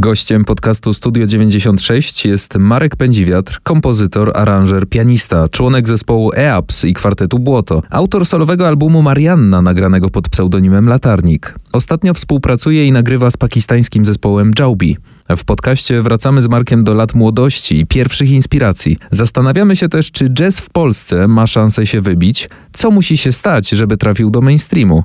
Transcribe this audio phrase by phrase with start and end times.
[0.00, 7.38] Gościem podcastu Studio 96 jest Marek Pędziwiatr, kompozytor, aranżer, pianista, członek zespołu EAPS i kwartetu
[7.38, 11.54] Błoto, autor solowego albumu Marianna nagranego pod pseudonimem Latarnik.
[11.72, 14.96] Ostatnio współpracuje i nagrywa z pakistańskim zespołem Jaubi.
[15.36, 18.96] W podcaście wracamy z Markiem do lat młodości i pierwszych inspiracji.
[19.10, 23.68] Zastanawiamy się też, czy jazz w Polsce ma szansę się wybić, co musi się stać,
[23.68, 25.04] żeby trafił do mainstreamu.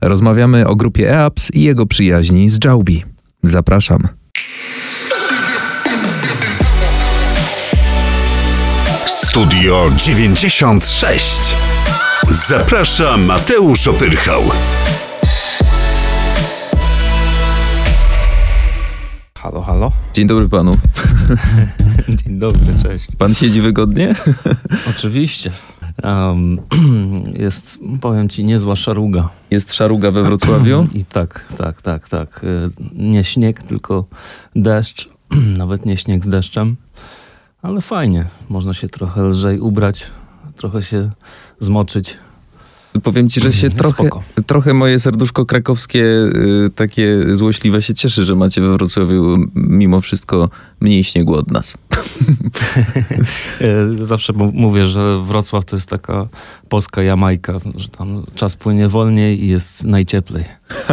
[0.00, 3.04] Rozmawiamy o grupie EAPS i jego przyjaźni z Jaubi.
[3.42, 4.23] Zapraszam.
[9.06, 11.56] Studio 96.
[12.30, 14.42] Zaprasza Mateusz Opyrchał.
[19.38, 19.92] Halo, halo.
[20.14, 20.78] Dzień dobry panu.
[22.24, 23.06] Dzień dobry, cześć.
[23.18, 24.14] Pan siedzi wygodnie?
[24.90, 25.52] Oczywiście.
[26.02, 26.60] Um,
[27.44, 29.28] jest, powiem ci, niezła szaruga.
[29.50, 30.86] Jest szaruga we Wrocławiu?
[30.94, 32.44] I tak, tak, tak, tak.
[32.44, 34.04] Y, Nie śnieg, tylko
[34.56, 35.08] deszcz.
[35.58, 36.76] Nawet nie śnieg z deszczem.
[37.62, 38.24] Ale fajnie.
[38.48, 40.06] Można się trochę lżej ubrać,
[40.56, 41.10] trochę się
[41.60, 42.16] zmoczyć.
[43.02, 44.22] Powiem ci, że się Jest trochę, spoko.
[44.46, 50.48] trochę moje serduszko krakowskie y, takie złośliwe się cieszy, że macie we Wrocławiu mimo wszystko
[50.80, 51.74] mniej śniegu od nas.
[54.00, 56.28] Y, Zawsze mówię, że Wrocław to jest taka
[56.68, 60.44] polska Jamajka, że tam czas płynie wolniej i jest najcieplej.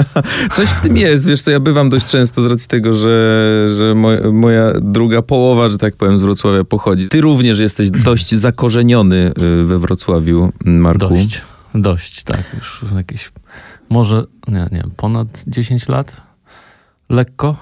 [0.51, 3.95] Coś w tym jest, wiesz co, ja bywam dość często z racji tego, że, że
[3.95, 7.07] moja, moja druga połowa, że tak powiem, z Wrocławia pochodzi.
[7.07, 11.09] Ty również jesteś dość zakorzeniony y, we Wrocławiu, Marku.
[11.09, 11.41] Dość,
[11.75, 12.53] dość, tak.
[12.53, 13.31] Już jakieś,
[13.89, 16.21] może, nie, nie, ponad 10 lat?
[17.09, 17.55] Lekko?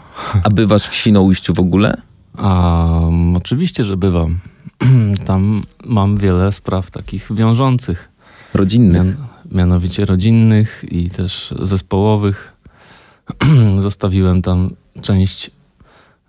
[0.43, 2.01] A bywasz w Świnoujściu w ogóle?
[2.37, 4.39] A, mm, oczywiście, że bywam.
[5.25, 8.09] Tam mam wiele spraw takich wiążących,
[8.53, 8.93] Rodzinnych.
[9.01, 9.15] mian,
[9.51, 12.53] mianowicie rodzinnych i też zespołowych.
[13.77, 14.69] Zostawiłem tam
[15.01, 15.51] część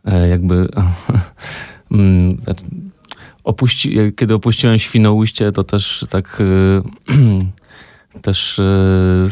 [0.05, 0.69] e, jakby...
[1.91, 2.65] mm, znaczy,
[3.45, 7.13] opuści, kiedy opuściłem Świnoujście, to też tak e,
[8.23, 9.29] też e,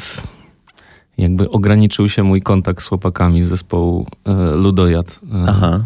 [1.19, 5.21] jakby ograniczył się mój kontakt z chłopakami z zespołu e, Ludojad.
[5.33, 5.85] E, Aha.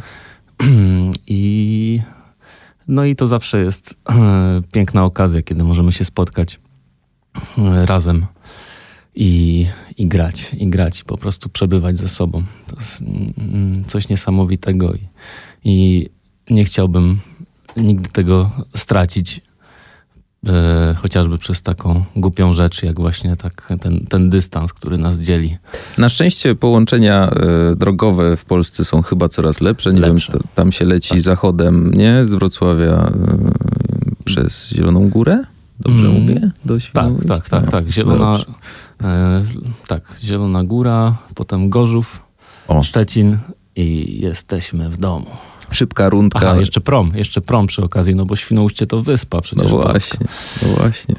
[1.27, 2.01] I
[2.89, 3.99] no i to zawsze jest
[4.73, 6.61] piękna okazja, kiedy możemy się spotkać
[7.85, 8.27] razem
[9.15, 9.67] i,
[9.97, 12.43] i grać, i grać, i po prostu przebywać ze sobą.
[12.67, 15.09] To jest mm, coś niesamowitego i,
[15.65, 16.09] i
[16.51, 17.21] nie chciałbym
[17.77, 19.41] nigdy tego stracić.
[20.49, 25.57] E, chociażby przez taką głupią rzecz, jak właśnie tak ten, ten dystans, który nas dzieli.
[25.99, 29.93] Na szczęście połączenia e, drogowe w Polsce są chyba coraz lepsze.
[29.93, 30.33] Nie Lepsze.
[30.33, 31.21] wiem, tam się leci Tak.
[31.21, 32.25] zachodem, nie?
[32.25, 33.13] Z Wrocławia e,
[34.25, 35.39] przez Zieloną Górę?
[35.81, 36.21] Dobrze Mm.
[36.23, 36.51] mówię?
[36.65, 37.29] Do Tak, Świnoujścia?
[37.29, 37.89] tak, tak, No, tak.
[37.91, 38.39] Zielona,
[39.89, 42.21] tak, Zielona Góra, potem Gorzów,
[42.69, 42.83] O.
[42.83, 43.39] Szczecin
[43.77, 45.27] i jesteśmy w domu.
[45.73, 46.51] Szybka rundka.
[46.51, 49.71] Aha, jeszcze prom, jeszcze prom przy okazji, no bo Świnoujście to wyspa no przecież.
[49.71, 50.27] właśnie,
[50.63, 51.15] no właśnie.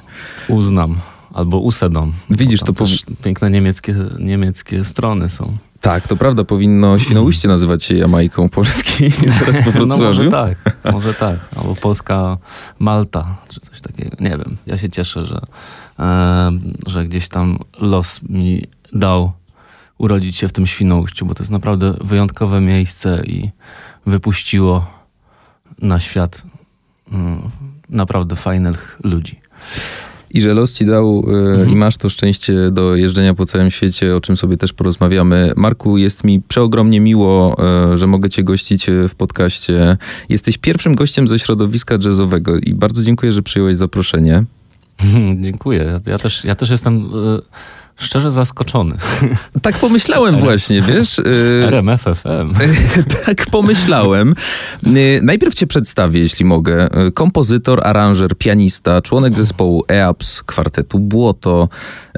[0.48, 0.96] Uznam,
[1.34, 2.14] albo Usedom.
[2.30, 5.58] Widzisz, to też piękne niemieckie, niemieckie strony są.
[5.82, 9.10] Tak, to prawda, powinno Świnoujście nazywać się Jamajką Polski
[9.40, 11.40] zaraz po No może tak, może tak.
[11.56, 12.38] Albo Polska
[12.80, 14.18] Malta, czy coś takiego.
[14.20, 14.58] Nie wiem.
[14.66, 15.42] Ja się cieszę, że,
[16.00, 16.52] e,
[16.88, 18.64] że gdzieś tam los mi
[18.94, 19.32] dał
[19.98, 23.50] urodzić się w tym Świnoujściu, bo to jest naprawdę wyjątkowe miejsce i
[24.06, 24.86] wypuściło
[25.82, 26.42] na świat
[27.12, 27.42] mm,
[27.90, 29.40] naprawdę fajnych ludzi.
[30.34, 31.26] I że los ci dał
[31.66, 35.54] e, i masz to szczęście do jeżdżenia po całym świecie, o czym sobie też porozmawiamy.
[35.56, 37.56] Marku, jest mi przeogromnie miło,
[37.94, 39.98] e, że mogę cię gościć e, w podcaście.
[40.30, 44.44] Jesteś pierwszym gościem ze środowiska jazzowego i bardzo dziękuję, że przyjąłeś zaproszenie.
[45.42, 46.00] Dziękuję.
[46.06, 47.10] Ja, też, ja też jestem
[47.98, 48.96] szczerze zaskoczony.
[49.62, 51.20] Tak pomyślałem właśnie, wiesz?
[51.20, 51.24] e,
[51.68, 52.54] RMFFM.
[53.26, 54.36] tak pomyślałem.
[54.88, 57.06] Y, Najpierw cię przedstawię, jeśli mogę.
[57.08, 61.70] Y, Kompozytor, aranżer, pianista, członek zespołu EAPS, kwartetu Błoto,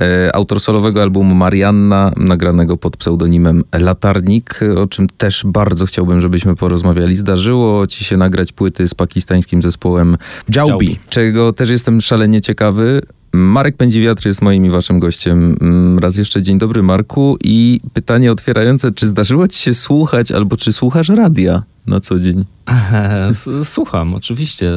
[0.02, 6.22] y, autor solowego albumu Marianna, nagranego pod pseudonimem Latarnik, y, o czym też bardzo chciałbym,
[6.22, 7.16] żebyśmy porozmawiali.
[7.18, 10.18] Zdarzyło ci się nagrać płyty z pakistańskim zespołem
[10.56, 11.00] Jaubi, Jaubi.
[11.10, 13.02] czego też jestem szalenie ciekawy.
[13.36, 15.56] Marek Pędziwiatr jest moim i waszym gościem.
[15.62, 17.38] Mm, Raz jeszcze dzień dobry, Marku.
[17.44, 22.46] I pytanie otwierające, czy zdarzyło ci się słuchać, albo czy słuchasz radia na co dzień?
[23.64, 24.72] Słucham, oczywiście.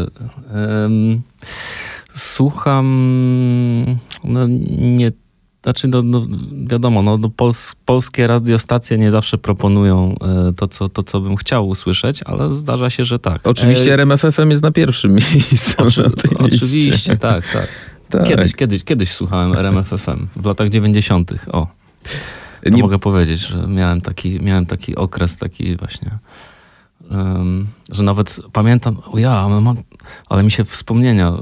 [2.15, 2.87] Słucham,
[4.25, 4.47] no
[4.79, 5.13] nie,
[5.63, 6.27] znaczy no, no
[6.67, 10.15] wiadomo, no, no pols, polskie radiostacje nie zawsze proponują
[10.49, 13.41] e, to co, to, co bym chciał usłyszeć, ale zdarza się, że tak.
[13.47, 15.83] Oczywiście E, RMFFM jest na pierwszym miejscu.
[15.83, 16.57] oczy, na tej liście.
[16.57, 17.69] oczywiście, tak, tak.
[18.11, 18.25] Tak.
[18.29, 21.33] Kiedyś, kiedyś, kiedyś słuchałem RMFFM w latach 90.
[21.53, 21.67] O.
[22.65, 26.11] To Nie- mogę powiedzieć, że miałem taki, miałem taki okres, taki właśnie,
[27.11, 29.77] em, że nawet pamiętam, o ja, ale, mam,
[30.29, 31.33] ale mi się wspomnienia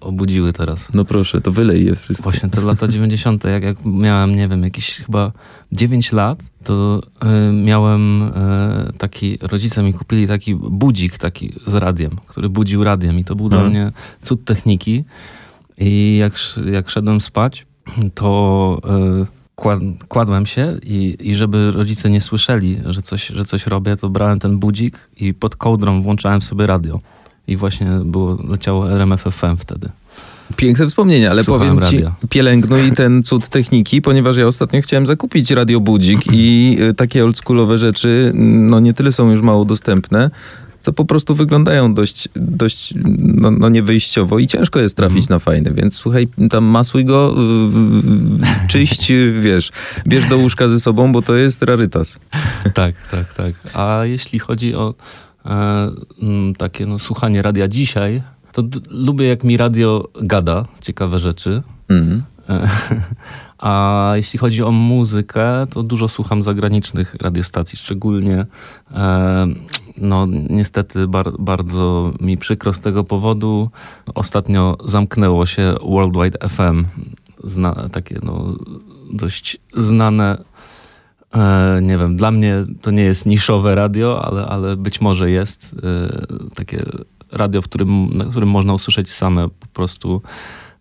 [0.00, 0.88] obudziły teraz.
[0.94, 2.22] No proszę, to wylej je wszystko.
[2.22, 5.32] Właśnie te lata 90., jak, jak miałem, nie wiem, jakieś chyba
[5.72, 7.00] 9 lat, to
[7.50, 8.32] y, miałem y,
[8.98, 13.48] taki, rodzice mi kupili taki budzik taki z radiem, który budził radiem i to był
[13.48, 13.72] dla Mhm.
[13.72, 15.04] mnie cud techniki.
[15.80, 16.32] I jak,
[16.72, 17.66] jak szedłem spać,
[18.14, 18.80] to
[19.56, 24.08] kład- kładłem się i, i żeby rodzice nie słyszeli, że coś, że coś robię, to
[24.08, 27.00] brałem ten budzik i pod kołdrą włączałem sobie radio.
[27.48, 29.88] I właśnie było, leciało RMF FM wtedy.
[30.56, 32.14] Piękne wspomnienie, ale Słuchałem powiem ci, radia.
[32.30, 38.32] pielęgnuj ten cud techniki, ponieważ ja ostatnio chciałem zakupić radiobudzik i y, takie oldschoolowe rzeczy,
[38.34, 40.30] no nie tyle są już mało dostępne,
[40.82, 45.34] to po prostu wyglądają dość, dość no, no niewyjściowo i ciężko jest trafić Mhm.
[45.34, 47.34] na fajny, więc słuchaj, tam masuj go,
[48.68, 49.12] czyść,
[49.42, 49.70] wiesz,
[50.06, 52.18] bierz do łóżka ze sobą, bo to jest rarytas.
[52.74, 53.54] tak, tak, tak.
[53.76, 54.94] A jeśli chodzi o
[55.46, 55.90] e,
[56.22, 58.22] mm, takie no, słuchanie radia dzisiaj,
[58.52, 61.62] to lubię jak mi radio gada ciekawe rzeczy.
[62.48, 62.68] E,
[63.60, 68.46] A jeśli chodzi o muzykę, to dużo słucham zagranicznych radiostacji, szczególnie
[68.90, 69.46] e,
[69.96, 73.70] no niestety bar, bardzo mi przykro z tego powodu.
[74.14, 76.84] Ostatnio zamknęło się Worldwide FM,
[77.44, 78.54] zna, takie no
[79.12, 80.38] dość znane
[81.34, 85.76] E, nie wiem, dla mnie to nie jest niszowe radio, ale, ale być może jest
[85.82, 86.82] e, takie
[87.32, 90.22] radio, w którym, na którym można usłyszeć same po prostu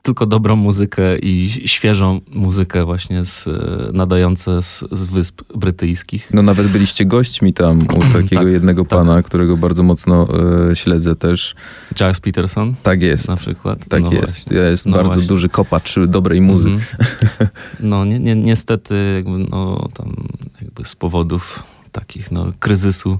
[0.02, 3.52] tylko dobrą muzykę i świeżą muzykę właśnie z, e,
[3.94, 6.30] nadające z, z Wysp Brytyjskich.
[6.34, 8.90] No nawet byliście gośćmi tam u takiego Tak, jednego tak.
[9.00, 10.28] pana, którego bardzo mocno
[10.72, 11.56] e, śledzę też.
[11.96, 13.28] Giles Peterson Tak jest.
[13.28, 13.88] na przykład.
[13.90, 14.26] Tak No jest.
[14.46, 14.58] właśnie.
[14.58, 15.28] Jest No bardzo właśnie.
[15.28, 16.74] duży kopacz dobrej muzyki.
[16.74, 17.50] Mhm.
[17.80, 20.16] No ni ni niestety jakby, no, tam
[20.62, 23.20] jakby z powodów takich no, kryzysu,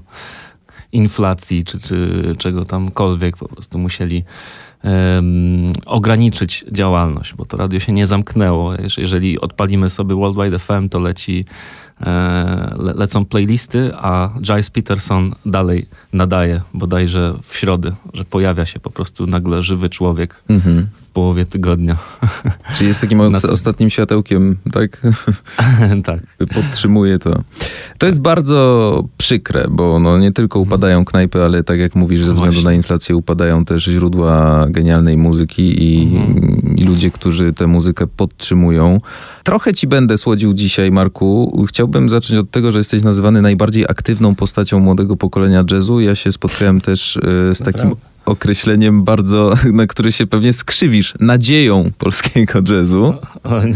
[0.92, 4.24] inflacji czy, czy czego tamkolwiek po prostu musieli
[4.82, 8.72] em, ograniczyć działalność, bo to radio się nie zamknęło.
[8.72, 11.44] Jeż- Jeżeli odpalimy sobie Worldwide FM, to leci
[12.00, 12.06] e,
[12.78, 18.90] le lecą playlisty, a Giles Peterson dalej nadaje, bodajże w środę, że pojawia się po
[18.90, 20.86] prostu nagle żywy człowiek Mhm.
[21.10, 21.96] W połowie tygodnia.
[22.74, 25.02] Czyli jest takim ostatnim światełkiem, tak?
[26.04, 26.20] tak.
[26.54, 27.42] Podtrzymuje to.
[27.98, 32.34] To jest bardzo przykre, bo no nie tylko upadają knajpy, ale tak jak mówisz, ze
[32.34, 32.70] względu Właśnie.
[32.70, 36.76] na inflację upadają też źródła genialnej muzyki i, Mhm.
[36.76, 39.00] i ludzie, którzy tę muzykę podtrzymują.
[39.44, 41.64] Trochę ci będę słodził dzisiaj, Marku.
[41.68, 46.00] Chciałbym zacząć od tego, że jesteś nazywany najbardziej aktywną postacią młodego pokolenia jazzu.
[46.00, 47.20] Ja się spotkałem też e,
[47.54, 48.09] z takim Naprawdę?
[48.24, 53.14] Określeniem bardzo, na który się pewnie skrzywisz, nadzieją polskiego jazzu.
[53.44, 53.74] O, nie.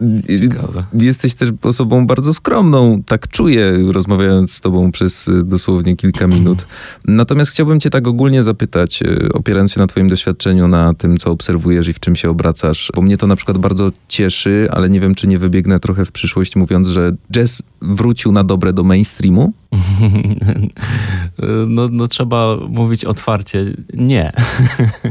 [0.00, 0.84] E, Ciekawe.
[0.94, 6.66] Jesteś też osobą bardzo skromną, tak czuję, rozmawiając z tobą przez y, dosłownie kilka minut.
[7.04, 11.30] Natomiast chciałbym cię tak ogólnie zapytać, y, opierając się na twoim doświadczeniu, na tym, co
[11.30, 15.00] obserwujesz i w czym się obracasz, bo mnie to na przykład bardzo cieszy, ale nie
[15.00, 19.52] wiem, czy nie wybiegnę trochę w przyszłość, mówiąc, że jazz wrócił na dobre do mainstreamu.
[21.68, 23.64] No, no trzeba mówić otwarcie,
[23.94, 24.32] nie.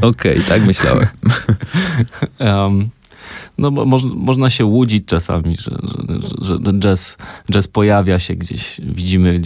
[0.02, 1.06] Okej, tak myślałem.
[2.38, 2.88] Em,
[3.58, 5.78] no bo moż, można się łudzić czasami, że,
[6.42, 7.16] że, że jazz,
[7.50, 9.40] jazz pojawia się gdzieś, widzimy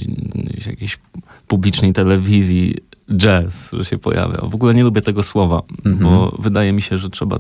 [0.61, 0.99] w jakiejś
[1.47, 2.75] publicznej telewizji
[3.17, 4.41] jazz, że się pojawia.
[4.49, 5.97] W ogóle nie lubię tego słowa, Mhm.
[5.99, 7.39] bo wydaje mi się, że trzeba,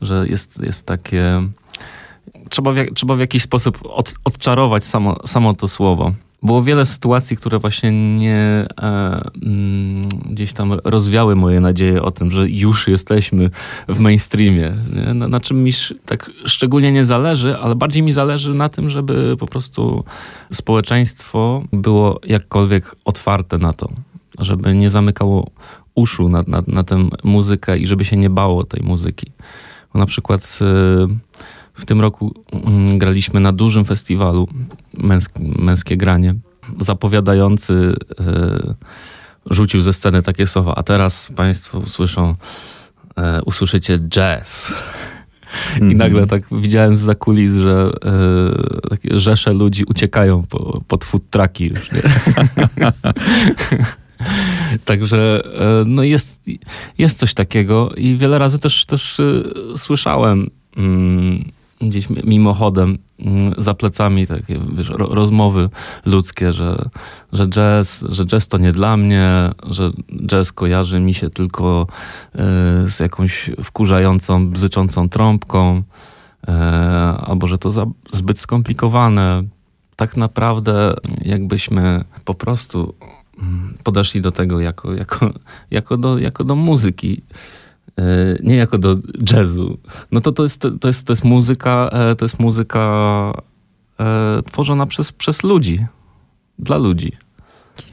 [0.00, 1.42] że jest, jest takie...
[2.50, 6.12] Trzeba w, trzeba w jakiś sposób od, odczarować samo, samo to słowo.
[6.42, 12.30] Było wiele sytuacji, które właśnie nie e, mm, gdzieś tam rozwiały moje nadzieje o tym,
[12.30, 13.50] że już jesteśmy
[13.88, 14.72] w mainstreamie.
[14.94, 15.14] Nie?
[15.14, 15.72] Na, na czym mi
[16.06, 20.04] tak szczególnie nie zależy, ale bardziej mi zależy na tym, żeby po prostu
[20.52, 23.90] społeczeństwo było jakkolwiek otwarte na to,
[24.38, 25.50] żeby nie zamykało
[25.94, 29.32] uszu na, na, na tę muzykę i żeby się nie bało tej muzyki.
[29.92, 31.06] Bo na przykład e,
[31.74, 34.48] w tym roku mm, graliśmy na dużym festiwalu
[34.94, 36.34] męsk, Męskie Granie.
[36.80, 38.74] Zapowiadający e,
[39.50, 42.34] rzucił ze sceny takie słowa, a teraz Państwo usłyszą,
[43.16, 44.72] e, usłyszycie jazz.
[45.90, 51.30] I nagle tak widziałem z kulis, że e, takie rzesze ludzi uciekają po, pod food
[51.30, 51.90] trucki już.
[54.84, 55.42] Także
[55.86, 56.46] no jest,
[56.98, 59.20] jest coś takiego i wiele razy też, też
[59.76, 61.44] słyszałem mm,
[61.88, 65.68] gdzieś mimochodem mm, za plecami takie wiesz, ro, rozmowy
[66.06, 66.88] ludzkie, że,
[67.32, 69.90] że, jazz, że jazz to nie dla mnie, że
[70.26, 71.86] jazz kojarzy mi się tylko
[72.34, 72.38] e,
[72.88, 75.82] z jakąś wkurzającą, bzyczącą trąbką.
[76.48, 76.52] e,
[77.20, 79.42] albo że to za, zbyt skomplikowane.
[79.96, 82.94] Tak naprawdę, jakbyśmy po prostu
[83.38, 85.30] mm, podeszli do tego jako, jako,
[85.70, 87.22] jako, do, jako do muzyki,
[87.98, 88.02] e,
[88.42, 88.96] nie jako do
[89.32, 89.78] jazzu,
[90.12, 93.32] no to to jest, to jest, to jest muzyka, e, to jest muzyka
[94.00, 95.86] e, tworzona przez, przez ludzi,
[96.58, 97.12] dla ludzi.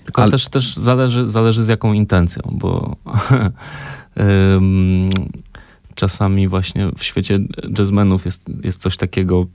[0.04, 2.96] Tylko Ale- też, też zależy, zależy z jaką intencją, bo
[5.96, 7.40] czasami właśnie w świecie
[7.78, 9.48] jazzmenów jest, jest coś takiego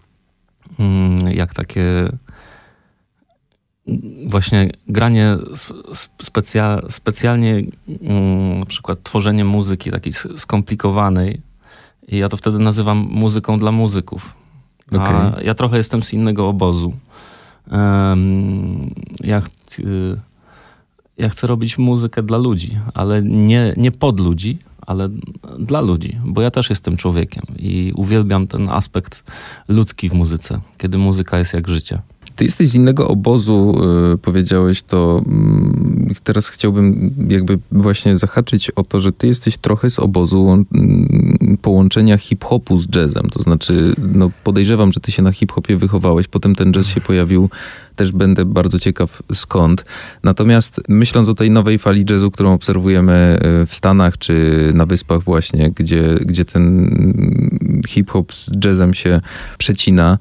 [0.78, 2.08] mm, jak takie
[4.26, 5.36] właśnie granie
[6.22, 7.62] specja, specjalnie
[8.02, 11.40] mm, na przykład tworzenie muzyki takiej skomplikowanej
[12.08, 14.34] i ja to wtedy nazywam muzyką dla muzyków.
[14.98, 15.46] A Okej.
[15.46, 16.92] ja trochę jestem z innego obozu.
[17.70, 19.42] Em, ja,
[19.78, 20.20] y,
[21.18, 25.08] ja chcę robić muzykę dla ludzi, ale nie, nie pod ludzi, ale
[25.58, 29.24] dla ludzi, bo ja też jestem człowiekiem i uwielbiam ten aspekt
[29.68, 32.00] ludzki w muzyce, kiedy muzyka jest jak życie.
[32.36, 33.80] Ty jesteś z innego obozu,
[34.14, 35.22] y, powiedziałeś to.
[35.26, 41.58] mm, Teraz chciałbym jakby właśnie zahaczyć o to, że ty jesteś trochę z obozu mm,
[41.62, 43.30] połączenia hip-hopu z jazzem.
[43.30, 47.50] To znaczy, no podejrzewam, że ty się na hip-hopie wychowałeś, potem ten jazz się pojawił.
[47.96, 49.84] Też będę bardzo ciekaw skąd.
[50.22, 55.22] Natomiast myśląc o tej nowej fali jazzu, którą obserwujemy y, w Stanach czy na Wyspach
[55.22, 56.90] właśnie, gdzie, gdzie ten
[57.88, 59.20] hip-hop z jazzem się
[59.58, 60.18] przecina,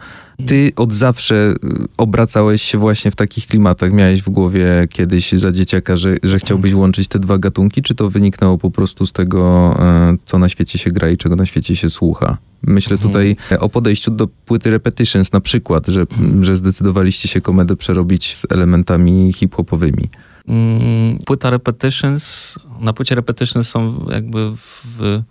[0.48, 1.56] ty od zawsze y,
[1.98, 3.94] obracałeś się właśnie w takich klimatach.
[3.94, 8.10] Miałeś w głowie kiedyś za dzieciaka, że, że chciałbyś łączyć te dwa gatunki, czy to
[8.10, 11.76] wyniknęło po prostu z tego, e, co na świecie się gra i czego na świecie
[11.76, 12.38] się słucha?
[12.68, 13.12] Myślę Mhm.
[13.12, 16.06] tutaj o podejściu do płyty Repetitions na przykład, że,
[16.42, 20.10] że zdecydowaliście się komedę przerobić z elementami hip-hopowymi.
[20.48, 25.22] Mm, Płyta Repetitions, na płycie Repetitions są jakby w,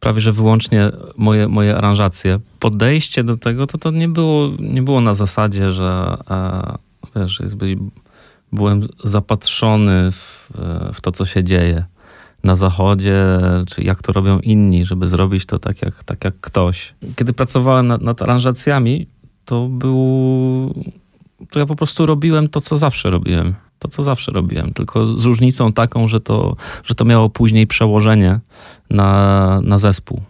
[0.00, 2.40] prawie że wyłącznie moje, moje aranżacje.
[2.58, 6.78] Podejście do tego to, to nie, było, nie było na zasadzie, że e,
[7.16, 7.76] wiesz, jakby
[8.52, 10.50] byłem zapatrzony w,
[10.94, 11.84] w to, co się dzieje
[12.44, 13.24] na zachodzie,
[13.66, 16.94] czy jak to robią inni, żeby zrobić to tak jak, tak jak ktoś.
[17.16, 19.06] Kiedy pracowałem nad, nad aranżacjami,
[19.44, 20.74] to był
[21.50, 23.54] to ja po prostu robiłem to, co zawsze robiłem.
[23.78, 28.40] To, co zawsze robiłem, tylko z różnicą taką, że to, że to miało później przełożenie
[28.90, 30.20] na, na zespół.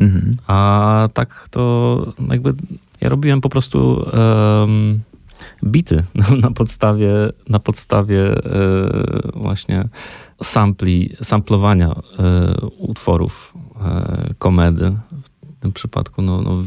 [0.00, 0.36] Mhm.
[0.46, 2.54] A tak to jakby
[3.00, 5.00] ja robiłem po prostu em,
[5.64, 6.04] bity
[6.42, 7.10] na podstawie,
[7.48, 8.92] na podstawie e,
[9.34, 9.88] właśnie
[10.42, 14.92] sampli, samplowania e, utworów e, komedy.
[15.62, 16.62] Tym przypadku no, no,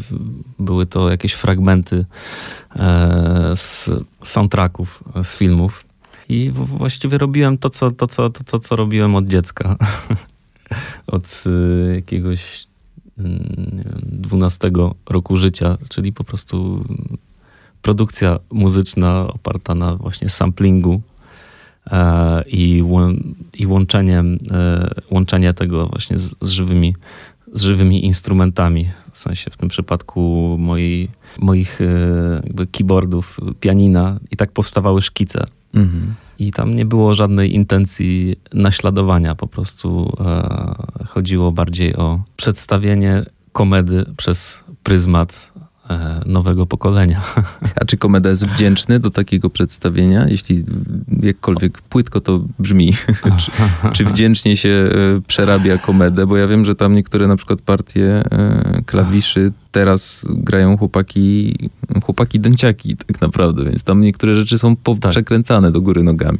[0.59, 2.05] były to jakieś fragmenty
[2.75, 3.89] e, z
[4.23, 5.85] soundtracków, e, z filmów.
[6.29, 9.75] I właściwie robiłem to, co, to, co, to, to, co robiłem od dziecka.
[11.07, 12.67] od y, jakiegoś
[13.17, 14.71] mm, nie wiem, 12
[15.09, 16.85] roku życia, czyli po prostu
[17.81, 21.01] produkcja muzyczna oparta na właśnie samplingu
[21.91, 26.95] e, i, łą- i łączeniem, e, łączenie tego właśnie z, z, żywymi,
[27.55, 28.89] z żywymi instrumentami.
[29.11, 31.09] W sensie w tym przypadku moi,
[31.39, 31.85] moich e,
[32.43, 35.47] jakby keyboardów, pianina i tak powstawały szkice.
[35.73, 36.13] Mhm.
[36.39, 44.05] I tam nie było żadnej intencji naśladowania, po prostu e, chodziło bardziej o przedstawienie komedy
[44.17, 45.51] przez pryzmat
[46.25, 47.21] nowego pokolenia.
[47.81, 50.27] A czy komeda jest wdzięczny do takiego przedstawienia?
[50.27, 50.63] Jeśli
[51.21, 52.93] jakkolwiek płytko to brzmi,
[53.39, 53.51] czy,
[53.93, 56.27] czy wdzięcznie się e, przerabia komedę?
[56.27, 61.55] Bo ja wiem, że tam niektóre na przykład partie e, klawiszy teraz grają chłopaki,
[62.03, 65.11] chłopaki dęciaki tak naprawdę, więc tam niektóre rzeczy są Tak.
[65.11, 66.37] przekręcane do góry nogami.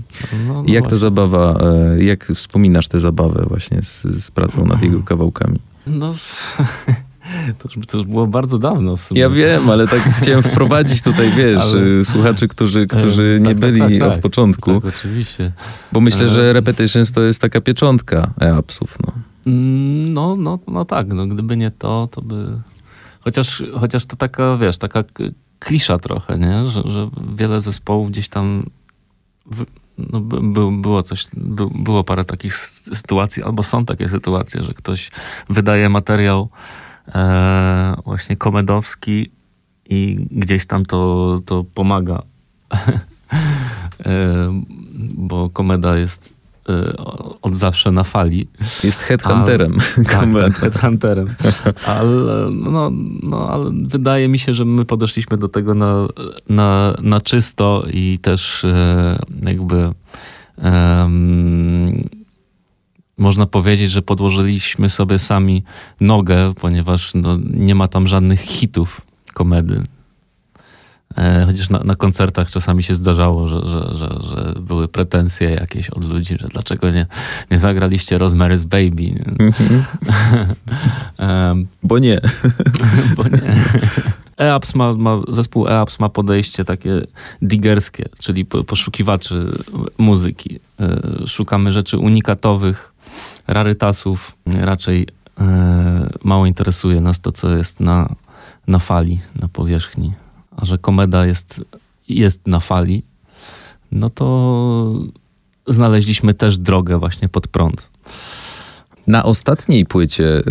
[0.47, 1.59] No, no jak ta zabawa,
[1.97, 5.59] e, jak wspominasz tę zabawę właśnie z, z pracą nad jego kawałkami?
[5.87, 6.13] No,
[7.59, 9.21] to, już, to było bardzo dawno w sumie.
[9.21, 13.45] Ja wiem, ale tak chciałem wprowadzić tutaj, wiesz, Ale- e, słuchaczy, którzy, którzy E, nie
[13.55, 14.21] tak, tak, byli tak, od tak.
[14.21, 14.81] początku.
[14.81, 15.51] Tak, oczywiście.
[15.91, 16.27] Bo myślę, E.
[16.27, 18.97] że Repetitions to jest taka pieczątka e-apsów.
[19.07, 19.13] No.
[19.47, 22.47] Mm, No, no, no tak, no gdyby nie to, to by...
[23.21, 25.03] Chociaż, chociaż to taka, wiesz, taka
[25.59, 26.67] klisza trochę, nie?
[26.67, 28.65] Że, że wiele zespołów gdzieś tam
[29.51, 29.65] w,
[29.97, 32.55] no, by, by, było coś, by, było parę takich
[32.93, 35.11] sytuacji, albo są takie sytuacje, że ktoś
[35.49, 36.49] wydaje materiał
[37.15, 39.29] e, właśnie komedowski
[39.89, 42.21] i gdzieś tam to, to pomaga.
[44.05, 44.61] e,
[45.13, 46.37] bo komeda jest
[46.69, 46.97] e,
[47.41, 48.47] od zawsze na fali.
[48.83, 49.77] Jest headhunterem.
[49.95, 51.35] Tak, tak, headhunterem.
[51.85, 52.91] Ale, no,
[53.23, 56.07] no, ale wydaje mi się, że my podeszliśmy do tego na,
[56.49, 59.91] na, na czysto i też e, jakby
[63.17, 65.63] można powiedzieć, że podłożyliśmy sobie sami
[66.01, 69.01] nogę, ponieważ no, nie ma tam żadnych hitów
[69.33, 69.83] komedy.
[71.17, 75.89] E, chociaż na, na, koncertach czasami się zdarzało, że, że, że, że, były pretensje jakieś
[75.89, 77.07] od ludzi, że dlaczego nie,
[77.51, 79.23] nie zagraliście Rosemary's Baby.
[81.19, 82.21] um, bo nie.
[83.17, 83.55] bo nie.
[84.37, 87.01] EAPS ma, ma, zespół EAPS ma podejście takie
[87.41, 89.51] digerskie, czyli poszukiwaczy
[89.97, 90.59] muzyki.
[90.79, 92.94] E, szukamy rzeczy unikatowych,
[93.47, 94.37] rarytasów.
[94.45, 95.07] Raczej
[95.39, 98.15] e, mało interesuje nas to, co jest na,
[98.67, 100.13] na fali, na powierzchni.
[100.57, 101.65] A że komeda jest,
[102.09, 103.03] jest na fali,
[103.91, 104.93] no to
[105.67, 107.89] znaleźliśmy też drogę właśnie pod prąd.
[109.07, 110.41] Na ostatniej płycie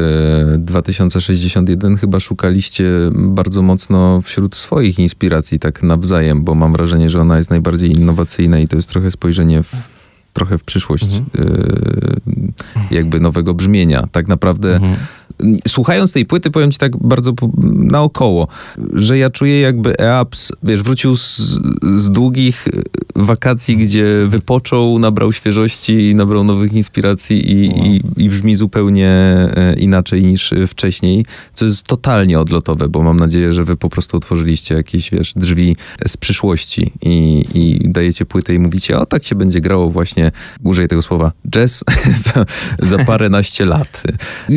[0.59, 7.21] 2061 e, chyba szukaliście bardzo mocno wśród swoich inspiracji, tak nawzajem, bo mam wrażenie, że
[7.21, 9.73] ona jest najbardziej innowacyjna i to jest trochę spojrzenie w,
[10.35, 11.25] trochę w przyszłość mhm.
[12.91, 14.09] E, jakby nowego brzmienia.
[14.13, 14.97] Tak naprawdę mhm
[15.69, 17.33] słuchając tej płyty, powiem ci tak bardzo
[17.73, 18.49] naokoło,
[18.93, 22.69] że ja czuję jakby EAPS, wiesz, wrócił z, z długich
[23.17, 27.85] wakacji, gdzie wypoczął, nabrał świeżości, nabrał nowych inspiracji i, wow.
[27.85, 33.53] i, i, brzmi zupełnie e, inaczej niż wcześniej, co jest totalnie odlotowe, bo mam nadzieję,
[33.53, 35.77] że wy po prostu otworzyliście jakieś, wiesz, drzwi
[36.07, 40.89] z przyszłości i, i dajecie płytę i mówicie, o tak się będzie grało właśnie, użyję
[40.89, 41.85] tego słowa, jazz
[42.25, 42.45] za,
[42.83, 44.03] za parę naście lat.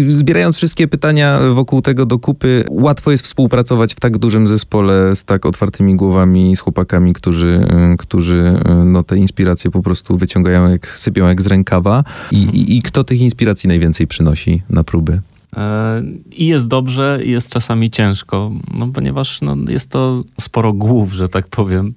[0.07, 5.23] Zbierając wszystkie pytania wokół tego do kupy, łatwo jest współpracować w tak dużym zespole z
[5.23, 8.53] tak otwartymi głowami, z chłopakami, którzy, którzy
[8.85, 12.03] no, te inspiracje po prostu wyciągają, jak sypią jak z rękawa.
[12.31, 15.19] I, i, i kto tych inspiracji najwięcej przynosi na próby?
[15.55, 21.13] E, I jest dobrze, i jest czasami ciężko, no, ponieważ no, jest to sporo głów,
[21.13, 21.93] że tak powiem,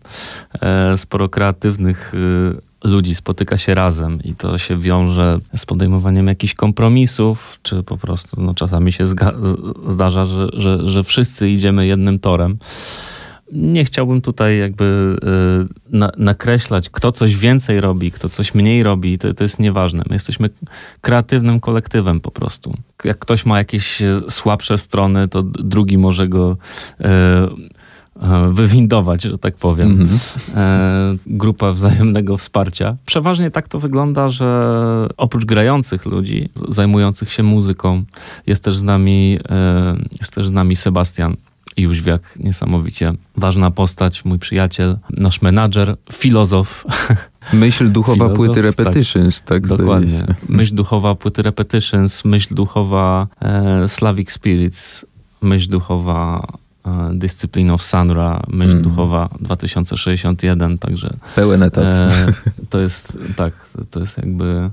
[0.63, 6.55] e, sporo kreatywnych y, ludzi spotyka się razem i to się wiąże z podejmowaniem jakichś
[6.55, 9.07] kompromisów, czy po prostu no, czasami się
[9.87, 12.59] zdarza, że, że, że wszyscy idziemy jednym torem
[13.53, 15.17] nie chciałbym tutaj jakby
[15.93, 20.03] y, na, nakreślać, kto coś więcej robi, kto coś mniej robi, to, to jest nieważne.
[20.09, 20.51] My jesteśmy
[21.01, 22.75] kreatywnym kolektywem po prostu.
[23.05, 26.57] Jak ktoś ma jakieś e, słabsze strony, to drugi może go
[27.01, 27.05] y,
[28.53, 29.91] wywindować, że tak powiem.
[29.91, 31.19] Mm -hmm.
[31.27, 32.97] grupa wzajemnego wsparcia.
[33.07, 38.03] Przeważnie tak to wygląda, że oprócz grających ludzi, zajmujących się muzyką,
[38.47, 39.39] jest też z nami,
[40.21, 41.37] jest też z nami Sebastian,
[41.77, 46.85] Jóźwiak, niesamowicie ważna postać, mój przyjaciel, nasz menadżer, filozof.
[47.53, 50.25] Myśl duchowa filozof, płyty Repetitions, tak, tak Dokładnie.
[50.49, 55.07] Myśl duchowa płyty Repetitions, myśl duchowa e, Slavic Spirits,
[55.43, 56.47] myśl duchowa
[56.87, 58.83] e, Discipline of Sanra, myśl mm.
[58.83, 61.17] duchowa 2061, także...
[61.35, 61.85] Pełen etat.
[61.85, 62.11] E,
[62.71, 63.53] to jest, tak,
[63.91, 64.71] to jest jakby...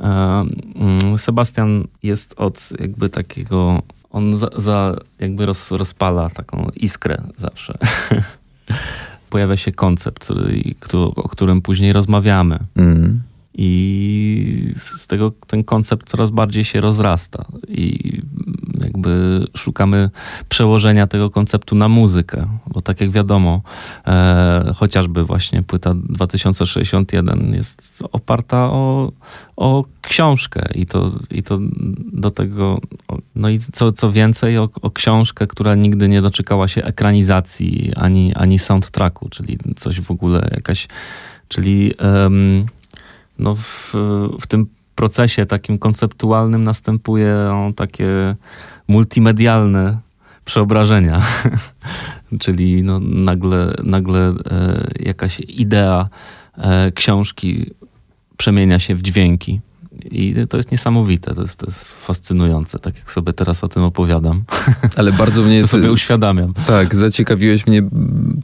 [0.00, 7.22] E, mm, Sebastian jest od jakby takiego on za, za jakby roz, rozpala taką iskrę
[7.36, 7.78] zawsze.
[9.30, 10.28] Pojawia się koncept,
[11.16, 12.58] o którym później rozmawiamy.
[12.76, 13.22] Mm.
[13.54, 17.44] I z tego ten koncept coraz bardziej się rozrasta.
[17.68, 18.22] I
[18.84, 20.10] jakby szukamy
[20.48, 23.62] przełożenia tego konceptu na muzykę, bo tak jak wiadomo,
[24.06, 29.12] e, chociażby właśnie płyta 2061 jest oparta o,
[29.56, 31.58] o książkę i to, i to
[32.12, 32.80] do tego,
[33.34, 38.34] no i co, co więcej, o, o książkę, która nigdy nie doczekała się ekranizacji ani,
[38.34, 40.88] ani soundtracku, czyli coś w ogóle jakaś,
[41.48, 42.66] czyli um,
[43.38, 43.94] no w,
[44.40, 44.66] w tym
[45.00, 48.36] procesie takim konceptualnym następują takie
[48.88, 49.98] multimedialne
[50.44, 51.22] przeobrażenia.
[52.42, 54.34] Czyli no nagle, nagle e,
[55.00, 56.08] jakaś idea
[56.58, 57.70] e, książki
[58.36, 59.60] przemienia się w dźwięki.
[60.10, 63.82] I to jest niesamowite, to jest, to jest fascynujące, tak jak sobie teraz o tym
[63.82, 64.42] opowiadam.
[64.98, 65.62] Ale bardzo mnie...
[65.62, 66.54] to sobie uświadamiam.
[66.66, 67.82] Tak, zaciekawiłeś mnie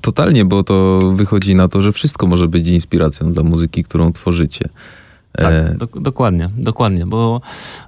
[0.00, 4.68] totalnie, bo to wychodzi na to, że wszystko może być inspiracją dla muzyki, którą tworzycie.
[5.36, 5.74] Tak, e...
[5.78, 7.40] do, dokładnie, dokładnie, bo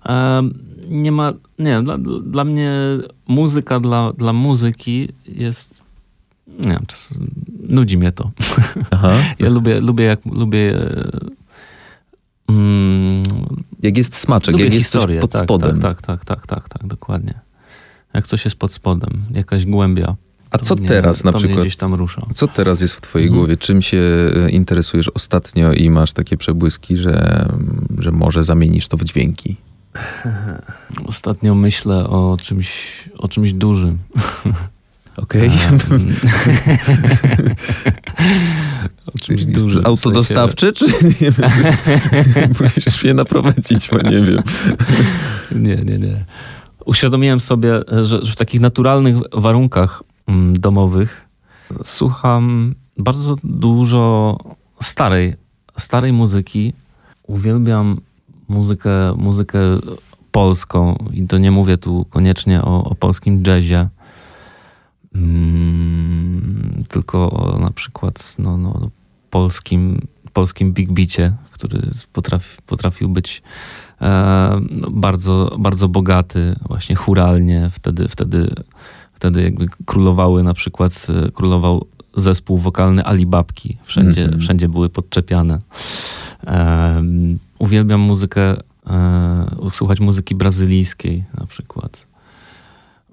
[0.06, 0.42] e,
[0.88, 2.72] nie ma, nie dla, dla mnie
[3.28, 5.82] muzyka dla, dla muzyki jest,
[6.46, 7.14] nie wiem, czas,
[7.68, 8.30] nudzi mnie to.
[8.90, 9.14] Aha.
[9.38, 10.78] ja lubię, lubię jak, lubię
[12.48, 13.22] mm,
[13.82, 15.16] jak jest smaczek, lubię jak historię.
[15.16, 15.80] jest coś pod tak, spodem.
[15.80, 17.34] Tak, tak, tak, tak, tak, tak, dokładnie.
[18.14, 20.16] Jak coś jest pod spodem, jakaś głębia.
[20.50, 21.61] A co mnie, teraz na przykład?
[21.61, 22.22] gdzieś tam rusza.
[22.34, 23.38] Co teraz jest w twojej mhm.
[23.40, 23.56] głowie?
[23.56, 23.98] Czym się
[24.46, 27.48] e, interesujesz ostatnio i masz takie przebłyski, że,
[27.98, 29.56] że może zamienisz to w dźwięki?
[31.06, 32.68] Ostatnio myślę o czymś,
[33.18, 33.98] o czymś dużym.
[35.16, 35.50] Okej.
[39.24, 39.82] Okay.
[39.84, 44.42] Autodostawczy, czy nie wiem, czy musisz mnie naprowadzić, bo nie wiem.
[45.52, 46.24] nie, nie, nie.
[46.84, 50.08] Uświadomiłem sobie, że, że w takich naturalnych warunkach mm,
[50.53, 51.29] domowych
[51.85, 54.37] słucham bardzo dużo
[54.83, 55.35] starej,
[55.79, 56.73] starej muzyki.
[57.23, 58.01] Uwielbiam
[58.49, 59.59] muzykę, muzykę
[60.31, 63.88] polską i to nie mówię tu koniecznie o, o polskim jazzie,
[65.14, 68.91] mm, tylko o na przykład no, no,
[69.31, 70.01] polskim,
[70.33, 73.43] polskim big beacie, który potrafi, potrafił być
[74.01, 77.71] e, no, bardzo, bardzo bogaty, właśnie churalnie.
[77.73, 78.55] Wtedy, wtedy,
[79.18, 83.76] wtedy jakby królowały na przykład, e, królował zespół wokalny Alibabki.
[83.85, 84.42] Wszędzie, mm -hmm.
[84.42, 85.61] wszędzie były podczepiane.
[86.46, 87.02] E,
[87.59, 92.07] uwielbiam muzykę e, słuchać muzyki brazylijskiej na przykład.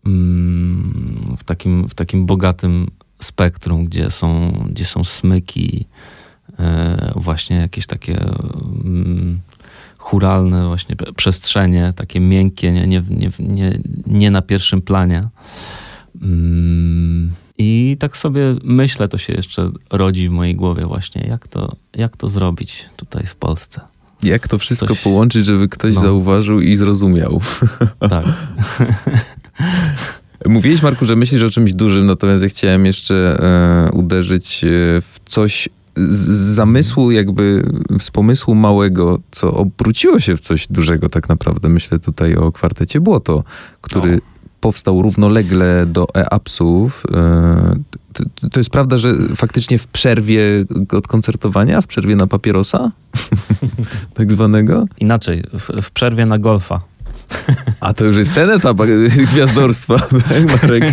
[0.05, 2.87] Mm, w takim, w takim bogatym
[3.19, 5.85] spektrum, gdzie są, gdzie są smyki,
[6.59, 8.21] e, właśnie jakieś takie
[8.83, 9.39] mm,
[9.97, 13.01] churalne właśnie przestrzenie, takie miękkie, nie, nie,
[13.39, 15.27] nie, nie na pierwszym planie.
[16.21, 21.75] Mm, I tak sobie myślę, to się jeszcze rodzi w mojej głowie właśnie, jak to,
[21.93, 23.81] jak to zrobić tutaj w Polsce.
[24.23, 25.01] Jak to wszystko Coś...
[25.01, 26.01] połączyć, żeby ktoś no.
[26.01, 27.41] zauważył i zrozumiał.
[28.09, 28.25] Tak.
[30.45, 33.37] Mówiłeś, Marku, że myślisz o czymś dużym, natomiast ja chciałem jeszcze
[33.87, 34.67] e, uderzyć e,
[35.01, 37.63] w coś z zamysłu, jakby
[37.99, 41.69] z pomysłu małego, co obróciło się w coś dużego tak naprawdę.
[41.69, 43.43] Myślę tutaj o kwartecie Błoto,
[43.81, 44.21] który no.
[44.61, 47.03] Powstał równolegle do e-apsów.
[47.13, 47.75] E,
[48.51, 50.41] to jest prawda, że faktycznie w przerwie
[50.91, 52.91] od koncertowania, w przerwie na papierosa,
[54.13, 54.85] tak zwanego?
[54.99, 56.81] Inaczej, w, w przerwie na golfa.
[57.79, 58.77] A to już jest ten etap
[59.31, 60.83] gwiazdorstwa, tak Marek?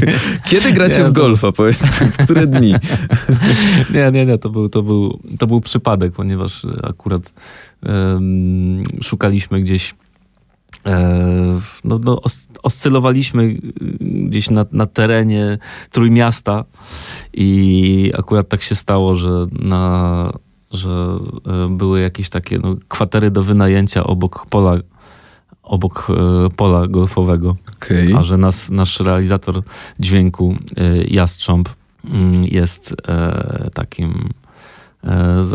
[0.44, 2.74] Kiedy gracie nie, w golfa, powiedz, w które dni?
[3.94, 7.32] Nie, nie, nie, to był, to był, to był przypadek, ponieważ akurat
[7.86, 9.94] um, szukaliśmy gdzieś e,
[11.84, 12.20] no, no,
[12.62, 13.54] oscylowaliśmy
[14.00, 15.58] gdzieś na, na terenie
[15.90, 16.64] Trójmiasta
[17.32, 20.32] i akurat tak się stało, że na
[20.70, 24.76] że e, były jakieś takie no, kwatery do wynajęcia obok pola
[25.62, 27.56] obok e, pola golfowego.
[27.76, 28.14] Okay.
[28.18, 29.62] A że nas, nasz realizator
[30.00, 31.68] dźwięku, e, Jastrząb,
[32.04, 34.28] mm, jest e, takim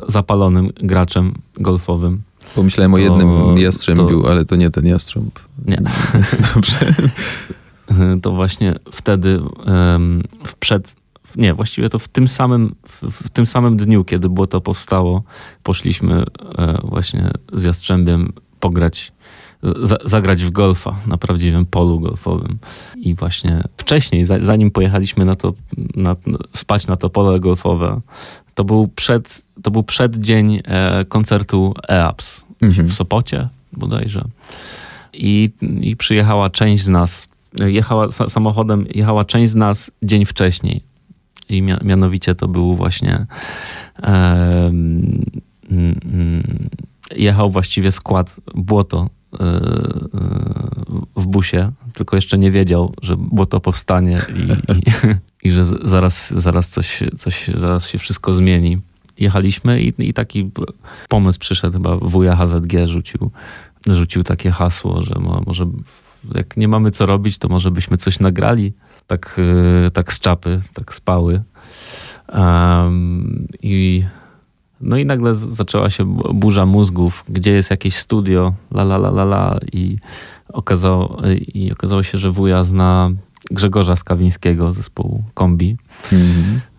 [0.07, 2.21] zapalonym graczem golfowym.
[2.55, 5.39] Pomyślałem o jednym jastrzębiu, to, ale to nie ten jastrząb.
[5.65, 5.81] Nie.
[6.55, 6.79] Dobrze.
[8.21, 9.39] To właśnie wtedy
[10.45, 10.95] w przed,
[11.35, 12.75] nie, właściwie to w tym samym,
[13.11, 15.23] w, tym samym dniu, kiedy było to powstało,
[15.63, 16.23] poszliśmy
[16.83, 19.11] właśnie z Jastrzębiem pograć
[20.05, 22.57] zagrać w golfa na prawdziwym polu golfowym.
[22.95, 25.53] I właśnie wcześniej, zanim pojechaliśmy na to,
[25.95, 26.15] na,
[26.53, 28.01] spać na to pole golfowe,
[28.55, 32.87] to był przed, to był przeddzień e, koncertu EAPS mhm.
[32.87, 34.25] w Sopocie bodajże.
[35.13, 35.49] I,
[35.81, 37.27] I przyjechała część z nas,
[37.59, 40.81] jechała samochodem, jechała część z nas dzień wcześniej.
[41.49, 43.25] I mianowicie to był właśnie
[44.03, 44.71] e,
[47.15, 49.09] jechał właściwie skład Błoto
[51.15, 54.83] w busie, tylko jeszcze nie wiedział, że błoto powstanie i, i,
[55.47, 58.77] i że zaraz, zaraz coś, coś, zaraz się wszystko zmieni.
[59.19, 60.51] Jechaliśmy i, i taki
[61.09, 63.31] pomysł przyszedł, chyba wuja HZG rzucił,
[63.87, 65.65] rzucił takie hasło, że może
[66.35, 68.73] jak nie mamy co robić, to może byśmy coś nagrali,
[69.07, 69.41] tak,
[69.93, 71.43] tak z czapy, tak spały.
[72.33, 74.03] Um, I
[74.81, 79.23] no i nagle zaczęła się burza mózgów, gdzie jest jakieś studio, la la la la
[79.23, 79.97] la i
[80.53, 81.21] okazało,
[81.53, 83.11] i okazało się, że wuja zna
[83.51, 85.77] Grzegorza Skawińskiego zespołu Kombi.
[86.11, 86.57] Mm-hmm.
[86.57, 86.76] E,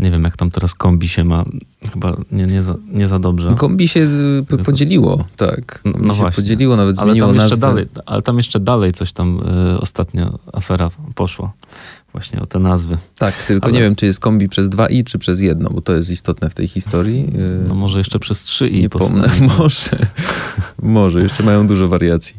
[0.00, 1.44] nie wiem, jak tam teraz kombi się ma.
[1.92, 3.54] Chyba nie, nie, za, nie za dobrze.
[3.58, 4.08] Kombi się
[4.52, 5.82] y, podzieliło, tak.
[5.82, 6.42] Kombi no się właśnie.
[6.42, 7.56] podzieliło, nawet ale zmieniło nazwę.
[7.56, 9.40] Dalej, ale tam jeszcze dalej coś tam
[9.74, 11.52] y, ostatnio afera poszła
[12.12, 12.98] właśnie o te nazwy.
[13.18, 13.72] Tak, tylko Ale...
[13.72, 16.50] nie wiem, czy jest kombi przez dwa i, czy przez jedno, bo to jest istotne
[16.50, 17.32] w tej historii.
[17.68, 18.80] No może jeszcze przez trzy i.
[18.80, 19.90] Nie pomnę, może.
[20.82, 22.36] może, jeszcze mają dużo wariacji.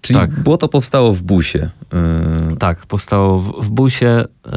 [0.00, 0.40] Czyli tak.
[0.40, 1.70] było to powstało w busie.
[2.48, 2.56] Yy...
[2.56, 4.52] Tak, powstało w, w busie, yy,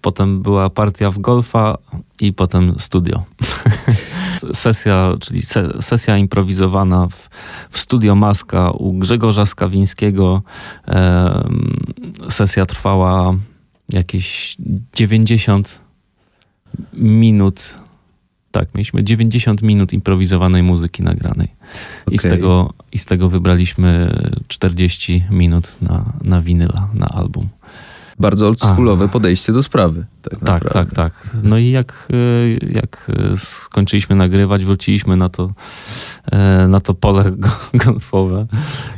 [0.00, 1.78] potem była partia w golfa
[2.20, 3.22] i potem studio.
[4.52, 7.28] sesja, czyli se, sesja improwizowana w,
[7.70, 10.42] w studio Maska u Grzegorza Skawińskiego.
[10.88, 13.34] Yy, sesja trwała
[13.88, 14.56] jakieś
[14.94, 15.80] 90
[16.92, 17.74] minut.
[18.52, 21.48] Tak, mieliśmy 90 minut improwizowanej muzyki nagranej.
[22.06, 22.14] Okay.
[22.14, 24.14] I, z tego, I z tego wybraliśmy
[24.48, 27.48] 40 minut na, na winyla, na album.
[28.18, 30.04] Bardzo oldschoolowe podejście do sprawy.
[30.22, 31.30] Tak, tak, tak, tak.
[31.42, 35.52] No i jak, y, jak y, skończyliśmy nagrywać, wróciliśmy na to,
[36.32, 37.32] e, na to pole
[37.84, 38.46] golfowe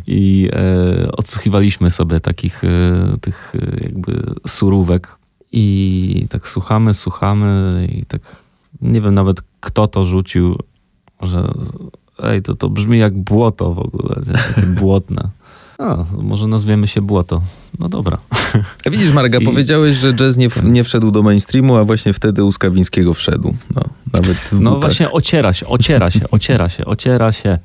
[0.07, 5.19] i e, odsłuchiwaliśmy sobie takich e, tych jakby surówek
[5.53, 8.44] i tak słuchamy, słuchamy i tak
[8.85, 10.59] nie wiem nawet kto to rzucił,
[11.23, 11.53] że
[12.23, 14.33] ej, to, to brzmi jak błoto w ogóle, nie?
[14.33, 15.29] takie błotne.
[15.79, 17.41] A, może nazwiemy się Błoto.
[17.79, 18.19] No dobra.
[18.91, 19.45] Widzisz, Marga, I...
[19.45, 23.55] powiedziałeś, że jazz nie, nie wszedł do mainstreamu, a właśnie wtedy u Skawińskiego wszedł.
[23.75, 23.83] No,
[24.13, 27.59] nawet no właśnie ociera się, ociera się, ociera się, ociera się.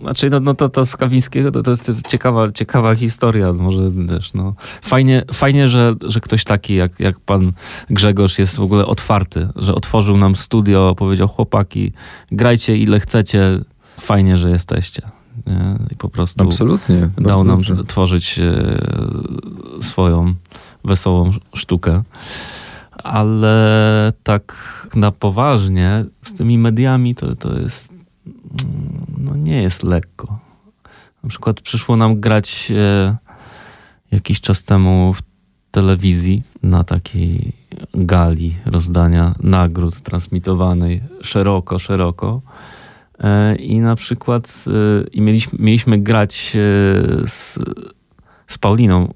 [0.00, 3.52] Znaczy, no, no to, to Skawińskiego to, to jest ciekawa, ciekawa historia.
[3.52, 4.54] Może też, no.
[4.82, 7.52] Fajnie, fajnie że, że ktoś taki jak, jak pan
[7.90, 11.92] Grzegorz jest w ogóle otwarty, że otworzył nam studio, powiedział chłopaki,
[12.32, 13.60] grajcie ile chcecie,
[14.00, 15.15] fajnie, że jesteście
[15.46, 15.78] nie?
[15.90, 17.84] i po prostu Absolutnie, dał nam dobrze.
[17.84, 18.78] tworzyć e,
[19.82, 20.34] swoją
[20.84, 22.02] wesołą sztukę.
[23.04, 24.54] Ale tak
[24.94, 27.88] na poważnie z tymi mediami to, to jest
[29.18, 30.38] no nie jest lekko.
[31.22, 33.16] Na przykład przyszło nam grać e,
[34.10, 35.22] jakiś czas temu w
[35.70, 37.52] telewizji na takiej
[37.94, 42.42] gali rozdania nagród transmitowanej szeroko, szeroko.
[43.20, 44.70] E, I na przykład e,
[45.12, 46.60] i mieliśmy, mieliśmy grać e,
[47.26, 47.58] z,
[48.48, 49.14] z Pauliną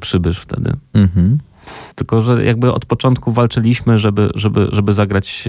[0.00, 0.72] Przybysz wtedy.
[0.92, 1.38] Mhm.
[1.94, 5.44] Tylko, że jakby od początku walczyliśmy, żeby, żeby, żeby zagrać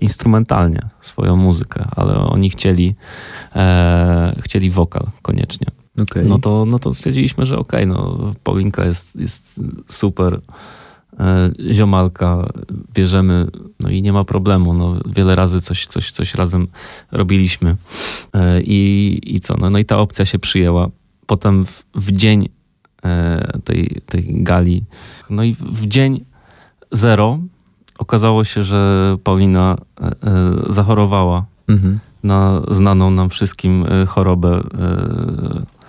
[0.00, 2.94] instrumentalnie swoją muzykę, ale oni chcieli,
[3.56, 5.66] e, chcieli wokal koniecznie.
[6.02, 6.24] Okay.
[6.24, 10.40] No, to, no to stwierdziliśmy, że okej, okay, no Paulinka jest, jest super
[11.72, 12.48] ziomalka,
[12.94, 13.46] bierzemy,
[13.80, 14.74] no i nie ma problemu.
[14.74, 16.68] No, wiele razy coś, coś, coś razem
[17.12, 17.76] robiliśmy.
[18.34, 19.56] E, I, i co?
[19.56, 20.88] No, no i ta opcja się przyjęła.
[21.26, 22.48] Potem w, w dzień
[23.04, 24.84] e, tej, tej gali,
[25.30, 26.24] no i w dzień
[26.92, 27.38] zero
[27.98, 29.76] okazało się, że Paulina
[30.68, 31.98] zachorowała mhm.
[32.22, 34.62] na znaną nam wszystkim chorobę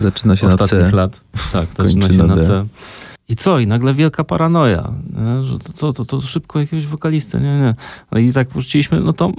[0.02, 0.96] Zaczyna się ostatnich na C.
[0.96, 1.22] lat.
[1.54, 2.66] Tak, zaczyna się na C.
[3.32, 3.60] I co?
[3.60, 5.44] I nagle wielka paranoja, nie?
[5.44, 7.76] że to, co, to, to szybko jakiegoś wokalistę, nie, nie.
[8.12, 9.32] No i tak wróciliśmy, no to,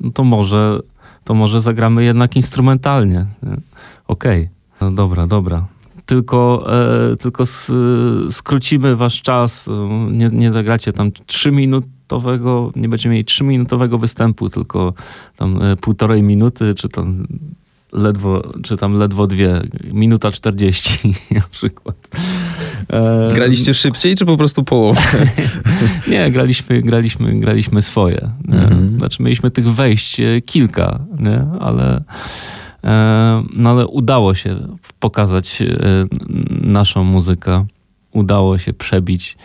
[0.00, 0.80] no to może
[1.24, 3.26] to może zagramy jednak instrumentalnie.
[4.08, 4.48] Okej, okay.
[4.80, 5.66] no dobra, dobra.
[6.06, 6.66] Tylko,
[7.12, 7.72] e, tylko s,
[8.30, 9.68] skrócimy wasz czas,
[10.10, 14.92] nie, nie zagracie tam trzyminutowego, nie będziemy mieli trzyminutowego występu, tylko
[15.36, 17.26] tam e, półtorej minuty, czy tam
[17.92, 19.60] ledwo, czy tam ledwo dwie,
[19.92, 21.96] minuta czterdzieści na przykład.
[23.34, 25.00] Graliście szybciej, czy po prostu połowę?
[26.10, 28.30] nie, graliśmy, graliśmy, graliśmy swoje.
[28.48, 28.98] Mhm.
[28.98, 31.46] Znaczy mieliśmy tych wejść e, kilka, nie?
[31.60, 32.02] Ale,
[32.84, 34.56] e, no ale udało się
[34.98, 35.66] pokazać e,
[36.50, 37.66] naszą muzykę.
[38.12, 39.36] Udało się przebić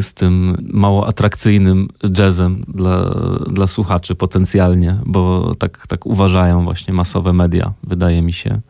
[0.00, 3.14] z tym mało atrakcyjnym jazzem dla,
[3.50, 8.60] dla słuchaczy potencjalnie, bo tak, tak uważają właśnie masowe media, wydaje mi się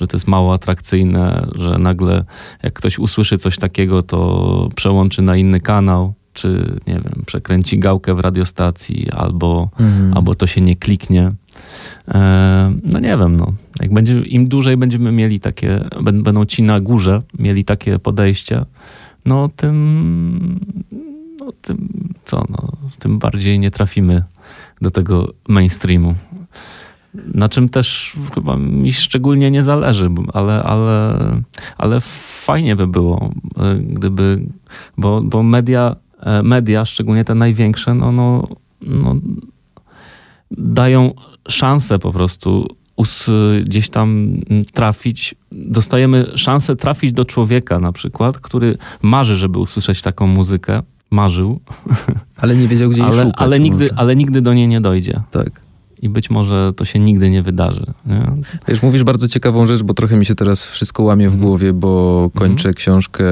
[0.00, 2.24] że to jest mało atrakcyjne, że nagle
[2.62, 8.14] jak ktoś usłyszy coś takiego, to przełączy na inny kanał, czy nie wiem, przekręci gałkę
[8.14, 10.14] w radiostacji, albo, mhm.
[10.14, 11.32] albo to się nie kliknie.
[12.08, 13.52] E, no nie wiem, no.
[13.80, 18.64] Jak będzie, im dłużej będziemy mieli takie, będą ci na górze mieli takie podejście,
[19.24, 20.60] no tym,
[21.38, 21.88] no tym
[22.24, 24.24] co, no, tym bardziej nie trafimy
[24.80, 26.14] do tego mainstreamu.
[27.14, 31.18] Na czym też chyba mi szczególnie nie zależy, ale, ale,
[31.78, 32.00] ale
[32.44, 34.42] fajnie by było, e, gdyby,
[34.98, 38.48] bo, bo media, e, media, szczególnie te największe, no, no,
[38.80, 39.16] no
[40.50, 41.14] dają
[41.48, 43.30] szansę po prostu us,
[43.64, 44.36] gdzieś tam
[44.72, 45.34] trafić.
[45.52, 50.82] Dostajemy szansę trafić do człowieka na przykład, który marzy, żeby usłyszeć taką muzykę.
[51.10, 51.60] Marzył.
[52.36, 53.40] Ale nie wiedział, gdzie jej ale, szukać.
[53.40, 55.20] Ale nigdy, ale nigdy do niej nie dojdzie.
[55.30, 55.69] Tak
[56.02, 57.86] i być może to się nigdy nie wydarzy.
[58.06, 58.32] Nie?
[58.68, 61.48] Wiesz, mówisz bardzo ciekawą rzecz, bo trochę mi się teraz wszystko łamie w mhm.
[61.48, 62.74] głowie, bo kończę mm.
[62.74, 63.24] książkę,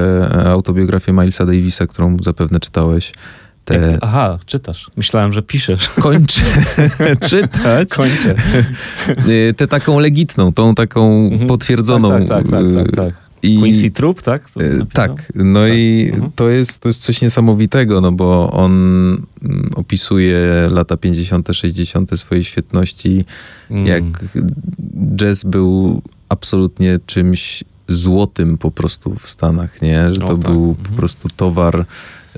[0.45, 3.13] e, autobiografię Milesa Davisa, którą zapewne czytałeś.
[3.65, 3.97] Te...
[4.01, 4.91] Aha, czytasz.
[4.97, 5.89] Myślałem, że piszesz.
[6.07, 6.41] Kończę
[7.29, 7.89] czytać.
[7.89, 8.35] Kończę.
[9.49, 11.47] E, tę taką legitną, tą taką mhm.
[11.47, 12.09] potwierdzoną.
[12.09, 12.95] Tak, tak, tak, tak, tak.
[12.95, 13.28] tak.
[13.43, 13.91] I, Quincy
[14.23, 14.49] tak?
[14.59, 15.73] E, tak, no tak.
[15.73, 16.31] i mhm.
[16.35, 18.71] to, jest, to jest coś niesamowitego, no bo on
[19.43, 20.37] mm, opisuje
[20.71, 22.19] lata 50., 60.
[22.19, 23.25] swojej świetności,
[23.71, 23.85] mm.
[23.85, 24.03] jak
[25.15, 30.11] jazz był absolutnie czymś złotym po prostu w Stanach, nie?
[30.11, 30.51] Że to o, tak.
[30.51, 30.87] był mhm.
[30.89, 31.85] po prostu towar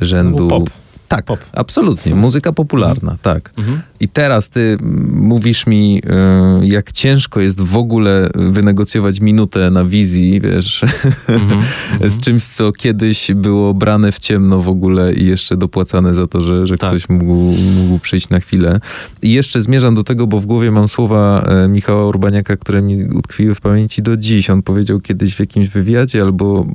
[0.02, 0.48] rzędu...
[0.48, 0.70] To pop.
[1.12, 1.39] Tak, Pop.
[1.54, 2.15] absolutnie.
[2.15, 3.52] Muzyka popularna, tak.
[3.58, 3.82] Mhm.
[4.00, 4.78] I teraz ty
[5.13, 6.02] mówisz mi,
[6.62, 10.84] y, jak ciężko jest w ogóle wynegocjować minutę na wizji, wiesz,
[11.28, 11.62] Mhm.
[12.12, 16.41] z czymś, co kiedyś było brane w ciemno w ogóle i jeszcze dopłacane za to,
[16.41, 16.89] że, że Tak.
[16.89, 17.34] ktoś mógł,
[17.78, 18.80] mógł przyjść na chwilę.
[19.21, 23.04] I jeszcze zmierzam do tego, bo w głowie mam słowa e, Michała Urbaniaka, które mi
[23.04, 24.50] utkwiły w pamięci do dziś.
[24.50, 26.65] On powiedział kiedyś w jakimś wywiadzie albo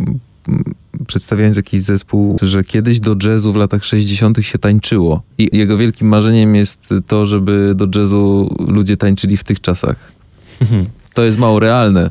[1.07, 4.39] przedstawiając jakiś zespół, że kiedyś do jazzu w latach 60.
[4.41, 5.23] się tańczyło.
[5.39, 10.13] I jego wielkim marzeniem jest to, żeby do jazzu ludzie tańczyli w tych czasach.
[10.61, 10.87] Mhm.
[11.15, 12.11] To jest mało realne.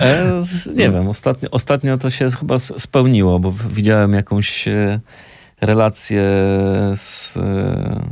[0.00, 0.42] E,
[0.76, 5.00] nie wiem, ostatnio, ostatnio to się chyba spełniło, bo widziałem jakąś e,
[5.60, 6.22] relację
[6.96, 8.02] z, e,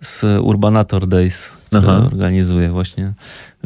[0.00, 2.06] z Urbanator Days, które Aha.
[2.12, 3.12] organizuje właśnie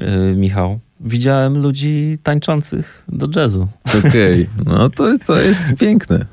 [0.01, 0.81] e, Michał.
[1.04, 6.24] Widziałem ludzi tańczących do jazzu, Okej, no to, to jest piękne.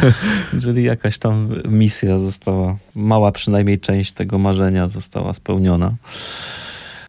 [0.62, 5.94] czyli jakaś tam misja została, mała przynajmniej część tego marzenia została spełniona.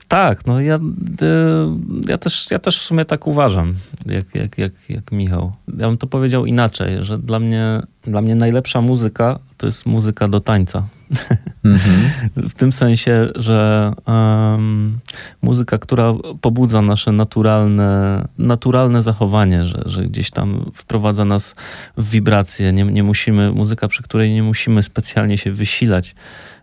[0.08, 0.80] Tak, no ja, e,
[2.08, 5.52] ja, też, ja też w sumie tak uważam, jak, jak, jak, jak Michał.
[5.78, 10.28] Ja bym to powiedział inaczej, że dla mnie, dla mnie najlepsza muzyka to jest muzyka
[10.28, 10.88] do tańca.
[11.65, 12.10] Mhm.
[12.50, 15.00] W tym sensie, że em,
[15.41, 21.56] muzyka, która pobudza nasze naturalne, naturalne zachowanie, że, że gdzieś tam wprowadza nas
[21.98, 22.74] w wibracje.
[22.74, 26.15] Nie, nie musimy, muzyka, przy której nie musimy specjalnie się wysilać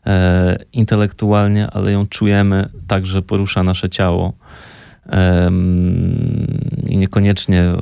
[0.06, 4.32] e, intelektualnie, ale ją czujemy tak, że porusza nasze ciało.
[5.06, 7.72] Em, I niekoniecznie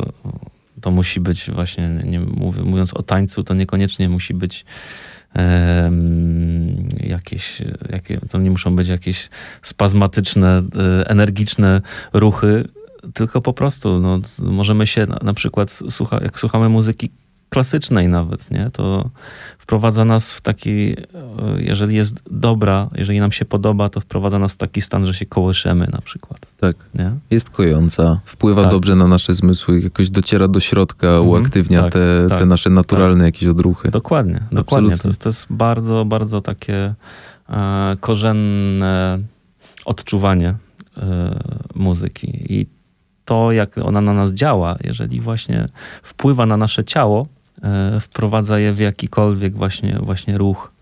[0.81, 2.21] to musi być właśnie, nie,
[2.65, 4.65] mówiąc o tańcu, to niekoniecznie musi być
[7.01, 9.31] jakieś, jakie, to nie muszą być jakieś
[9.63, 11.81] spazmatyczne, e, energiczne
[12.13, 12.69] ruchy,
[13.15, 17.11] tylko po prostu no, możemy się na, na przykład, słucha, jak słuchamy muzyki
[17.53, 19.11] klasycznej nawet, nie, to
[19.59, 20.97] wprowadza nas w taki, e,
[21.59, 25.27] jeżeli jest dobra, jeżeli nam się podoba, to wprowadza nas w taki stan, że się
[25.27, 26.77] kołyszemy na przykład, Tak.
[26.95, 27.13] nie?
[27.31, 28.71] Jest kojąca, wpływa Tak.
[28.71, 32.71] dobrze na nasze zmysły, jakoś dociera do środka, Mhm, uaktywnia tak, te, tak, te nasze
[32.71, 33.91] naturalne jakieś odruchy.
[33.91, 34.93] Dokładnie, dokładnie.
[34.93, 35.03] Absolutnie.
[35.03, 36.95] To jest, to jest bardzo, bardzo takie
[37.49, 39.19] e, korzenne
[39.85, 40.55] odczuwanie
[40.97, 41.39] e,
[41.75, 42.53] muzyki.
[42.53, 42.67] I
[43.25, 45.69] to, jak ona na nas działa, jeżeli właśnie
[46.03, 47.27] wpływa na nasze ciało,
[48.01, 50.73] wprowadza je w jakikolwiek właśnie, właśnie ruch,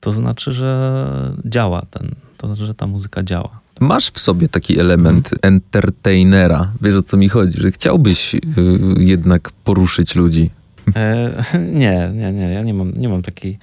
[0.00, 1.02] to znaczy, że
[1.44, 3.60] działa ten, to znaczy, że ta muzyka działa.
[3.80, 6.72] Masz w sobie taki element entertainera.
[6.82, 8.38] Wiesz o co mi chodzi, że chciałbyś y,
[8.98, 10.50] jednak poruszyć ludzi.
[10.96, 11.42] E,
[11.82, 12.52] nie, nie, nie.
[12.52, 13.58] Ja nie mam, nie mam takiej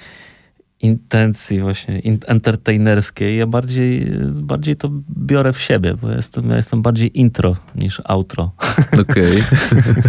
[0.82, 3.38] intencji właśnie in, entertainerskiej.
[3.38, 4.12] Ja bardziej,
[4.42, 8.52] bardziej to biorę w siebie, bo ja jestem, ja jestem bardziej intro niż outro.
[9.02, 9.44] Okej.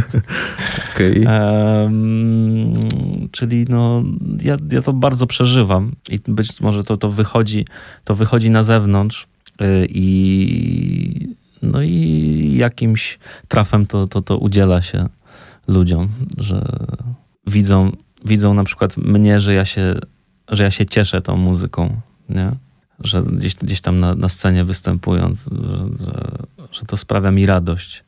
[0.94, 1.24] Okej.
[1.26, 2.74] Em,
[3.33, 4.04] czyli no,
[4.42, 7.66] ja, ja to bardzo przeżywam i być może to, to, wychodzi,
[8.04, 9.26] to wychodzi na zewnątrz
[9.62, 11.28] y, i
[11.62, 15.09] no i jakimś trafem to, to, to udziela się
[15.68, 16.64] ludziom, że
[17.46, 17.92] widzą,
[18.24, 19.94] widzą na przykład mnie, że ja się,
[20.48, 22.52] że ja się cieszę tą muzyką, nie?
[23.00, 26.28] Że gdzieś, gdzieś tam na, na scenie występując, że, że,
[26.72, 28.04] że to sprawia mi radość.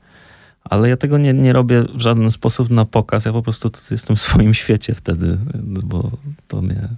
[0.65, 3.25] Ale ja tego nie, nie robię w żaden sposób na pokaz.
[3.25, 6.11] Ja po prostu jestem w swoim świecie wtedy, bo
[6.49, 6.89] to mnie,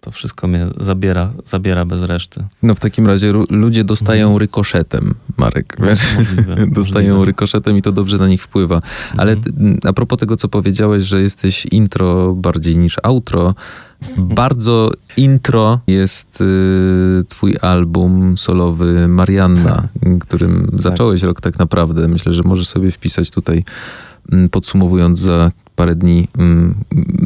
[0.00, 2.44] to wszystko mnie zabiera, zabiera bez reszty.
[2.62, 5.76] No w takim razie ludzie dostają rykoszetem, Marek.
[5.80, 6.16] Wiesz?
[6.16, 7.24] Możliwe, Dostają możliwe.
[7.26, 8.82] rykoszetem i to dobrze na nich wpływa.
[9.16, 9.78] Ale Mhm.
[9.84, 13.54] a propos tego, co powiedziałeś, że jesteś intro bardziej niż outro,
[14.18, 19.88] bardzo intro jest y, twój album solowy Marianna,
[20.20, 22.08] którym zacząłeś rok tak naprawdę.
[22.08, 23.64] Myślę, że możesz sobie wpisać tutaj,
[24.50, 26.74] podsumowując za parę dni mm,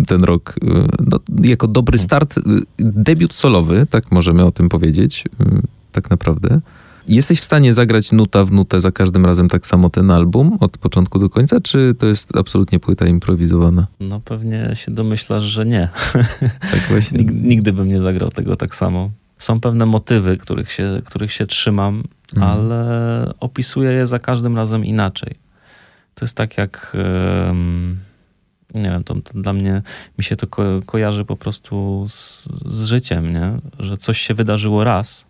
[0.06, 0.66] ten rok, y,
[1.10, 2.42] no, jako dobry start, y,
[2.78, 5.44] debiut solowy, tak możemy o tym powiedzieć, y,
[5.92, 6.60] tak naprawdę.
[7.08, 10.78] Jesteś w stanie zagrać nuta w nutę za każdym razem tak samo ten album od
[10.78, 13.86] początku do końca, czy to jest absolutnie płyta improwizowana?
[14.00, 15.88] No pewnie się domyślasz, że nie.
[16.72, 17.18] Tak właśnie.
[17.18, 19.10] Nig- Nigdy bym nie zagrał tego tak samo.
[19.38, 22.02] Są pewne motywy, których się, których się trzymam,
[22.34, 22.52] Mhm.
[22.52, 25.34] ale opisuję je za każdym razem inaczej.
[26.14, 26.96] To jest tak jak.
[28.74, 29.83] Nie wiem, to, to dla mnie
[30.18, 33.52] mi się to ko- kojarzy po prostu z, z życiem, nie?
[33.78, 35.26] Że coś się wydarzyło raz,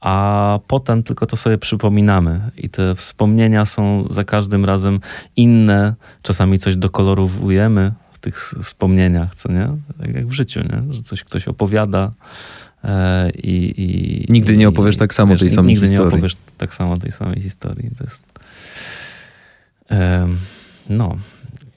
[0.00, 2.50] a potem tylko to sobie przypominamy.
[2.56, 5.00] I te wspomnienia są za każdym razem
[5.36, 5.94] inne.
[6.22, 9.68] Czasami coś dokolorowujemy w tych wspomnieniach, co nie?
[9.98, 10.92] Tak jak w życiu, nie?
[10.92, 12.12] Że coś ktoś opowiada.
[12.84, 13.74] e, I,
[14.28, 16.02] i, Nigdy nie i- opowiesz tak samo tej ni- samej nigdy historii.
[16.10, 17.90] nie opowiesz tak samo tej samej historii.
[17.98, 18.22] To jest.
[19.88, 20.38] em,
[20.88, 21.16] no.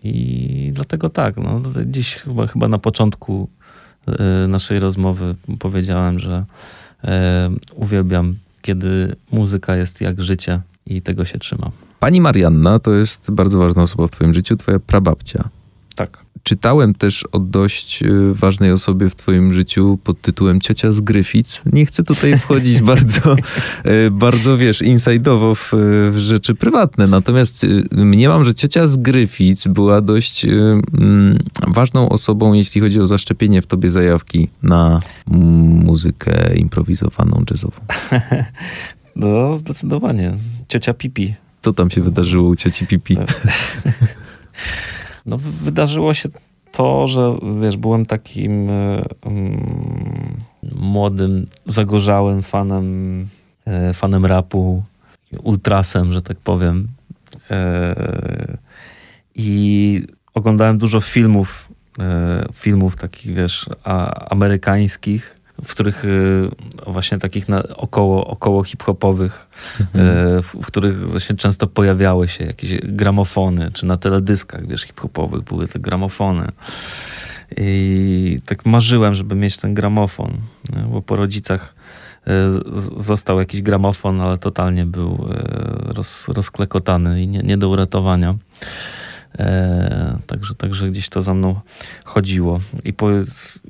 [0.04, 3.50] I dlatego tak, no, to gdzieś chyba, chyba na początku
[4.08, 6.45] e, naszej rozmowy powiedziałem, że
[7.04, 11.72] e, uwielbiam, kiedy muzyka jest jak życie i tego się trzymam.
[12.00, 15.50] Pani Marianna to jest bardzo ważna osoba w twoim życiu, twoja prababcia.
[16.00, 16.26] Tak.
[16.43, 21.62] Czytałem też o dość y, ważnej osobie w twoim życiu pod tytułem Ciocia z Gryfic.
[21.74, 23.36] Nie chcę tutaj wchodzić bardzo,
[24.06, 25.72] y, bardzo wiesz, insajdowo w,
[26.12, 27.08] w rzeczy prywatne.
[27.08, 33.08] Natomiast y, mniemam, że ciocia z Gryfic była dość mm, ważną osobą, jeśli chodzi o
[33.08, 37.80] zaszczepienie w tobie zajawki na muzykę improwizowaną, jazzową.
[39.16, 40.38] No, zdecydowanie.
[40.68, 41.36] Ciocia Pipi.
[41.62, 43.18] Co tam się wydarzyło u cioci Pipi?
[45.26, 46.30] No, wydarzyło się
[46.72, 48.70] to, że wiesz, byłem takim
[49.26, 50.43] um,
[50.76, 53.28] młodym, zagorzałym fanem,
[53.65, 54.84] e, fanem rapu,
[55.43, 56.88] ultrasem, że tak powiem.
[57.51, 58.57] E,
[59.36, 60.01] I
[60.34, 63.70] oglądałem dużo filmów, e, filmów takich, wiesz,
[64.30, 66.49] amerykańskich w których y,
[66.88, 69.47] właśnie takich na, około, około hip-hopowych,
[69.80, 70.07] mhm.
[70.38, 75.43] Y, w, w, których właśnie często pojawiały się jakieś gramofony, czy na teledyskach, wiesz, hip-hopowych
[75.43, 76.51] były te gramofony.
[77.57, 80.38] I tak marzyłem, żeby mieć ten gramofon,
[80.76, 80.82] nie?
[80.82, 81.76] bo po rodzicach
[82.28, 82.32] y,
[82.97, 85.30] został jakiś gramofon, ale totalnie był
[85.86, 88.36] roz, rozklekotany i nie, nie do uratowania.
[89.40, 91.60] E, także, także gdzieś to za mną
[92.06, 92.60] chodziło.
[92.86, 93.10] I, po,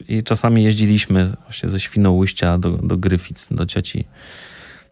[0.08, 4.06] I czasami jeździliśmy właśnie ze Świnoujścia do, do Gryfic, do cioci,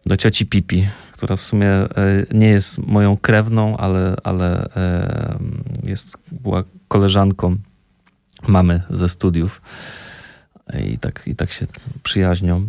[0.06, 1.88] do cioci Pipi, która w sumie e,
[2.34, 5.38] nie jest moją krewną, ale, ale e,
[5.82, 7.56] jest, była koleżanką
[8.48, 9.62] mamy ze studiów.
[10.92, 11.66] I tak, I tak się
[12.02, 12.68] przyjaźnią.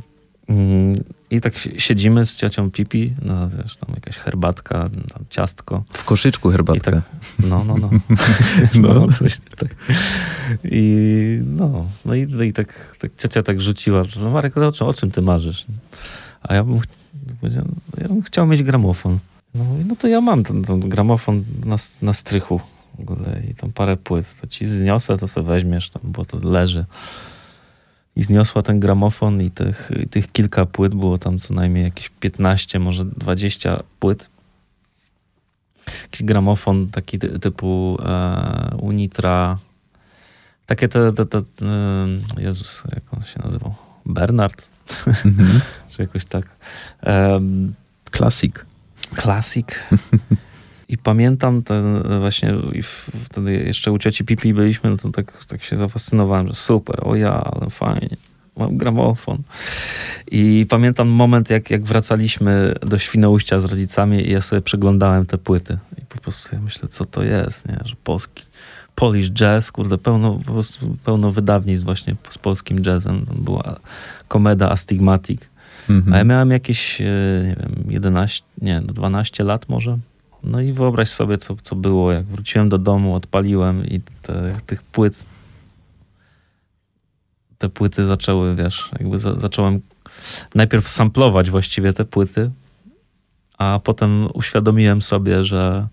[0.50, 0.94] Mm,
[1.32, 5.84] I tak siedzimy z ciocią Pipi, no wiesz, tam jakaś herbatka, tam ciastko.
[5.94, 6.92] W koszyczku herbatka.
[6.92, 7.02] Tak,
[7.40, 7.90] no, no, no.
[8.82, 9.76] no, no coś, tak.
[10.64, 14.88] I no, no i, no i tak, tak ciocia tak rzuciła, no Marek, o czym,
[14.88, 15.66] o czym ty marzysz?
[16.42, 16.80] A ja bym,
[18.02, 19.20] ja bym chciał mieć gramofon.
[19.56, 22.62] No, no to ja mam ten, ten gramofon na, na strychu
[22.98, 26.40] w ogóle i tam parę płyt, to ci zniosę, to sobie weźmiesz tam, bo to
[26.50, 26.86] leży
[28.16, 32.10] i zniosła ten gramofon i tych, i tych kilka płyt, było tam co najmniej jakieś
[32.10, 34.30] 15, może 20 płyt.
[36.02, 39.58] Jakiś gramofon taki typu e, Unitra,
[40.66, 41.44] takie te, te, te, e,
[42.42, 43.76] Jezus, jak on się nazywał?
[44.06, 44.70] Bernard?
[45.26, 45.62] Mhm.
[45.90, 46.46] Czy jakoś tak.
[48.12, 48.66] Klasik.
[49.16, 49.80] Klasik.
[50.90, 52.54] I pamiętam ten właśnie,
[53.24, 57.16] wtedy jeszcze u cioci Pipi byliśmy, no to tak, tak się zafascynowałem, że super, o
[57.16, 58.18] ja, ale fajnie,
[58.58, 59.38] mam gramofon.
[60.32, 65.38] I pamiętam moment, jak, jak wracaliśmy do Świnoujścia z rodzicami i ja sobie przeglądałem te
[65.38, 65.78] płyty.
[65.98, 67.80] I po prostu ja myślę, co to jest, nie?
[67.86, 68.44] że polski,
[68.96, 73.26] Polish jazz, kurde, pełno, po prostu pełno wydawnictw właśnie z polskim jazzem.
[73.26, 73.80] Tam była
[74.28, 75.42] komeda Astigmatic.
[75.90, 76.14] Mhm.
[76.14, 77.06] A ja miałem jakieś, e,
[77.44, 79.98] nie wiem, 11, nie, 12 lat może.
[80.44, 84.84] No i wyobraź sobie, co, co było, jak wróciłem do domu, odpaliłem i te, tych
[84.84, 85.26] płyt,
[87.58, 89.82] te płyty zaczęły, wiesz, jakby za, zacząłem
[90.56, 92.52] najpierw samplować właściwie te płyty,
[93.58, 95.88] a potem uświadomiłem sobie, że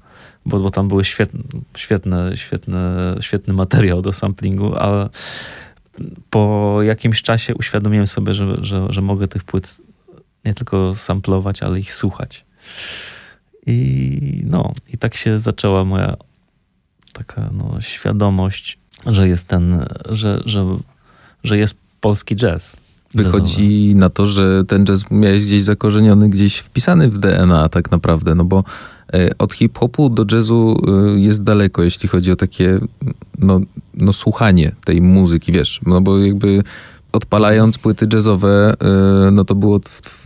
[0.47, 1.43] bo, bo tam były świetne,
[1.77, 5.09] świetne, świetne, świetny materiał do samplingu, ale
[6.31, 9.77] po jakimś czasie uświadomiłem sobie, że, że, że mogę tych płyt
[10.45, 12.45] nie tylko samplować, ale ich słuchać.
[13.67, 16.17] I no, i tak się zaczęła moja
[17.13, 20.65] taka no, świadomość, że jest ten, że, że,
[21.45, 22.77] że jest polski jazz.
[23.15, 28.35] Wychodzi na to, że ten jazz miałeś gdzieś zakorzeniony, gdzieś wpisany w DNA tak naprawdę,
[28.35, 28.65] no bo
[29.13, 32.79] e, od hip-hopu do jazzu e, jest daleko, jeśli chodzi o takie
[33.39, 33.61] no,
[33.95, 36.63] no słuchanie tej muzyki, wiesz, no bo jakby
[37.17, 38.75] odpalając płyty jazzowe,
[39.29, 39.81] y, no to było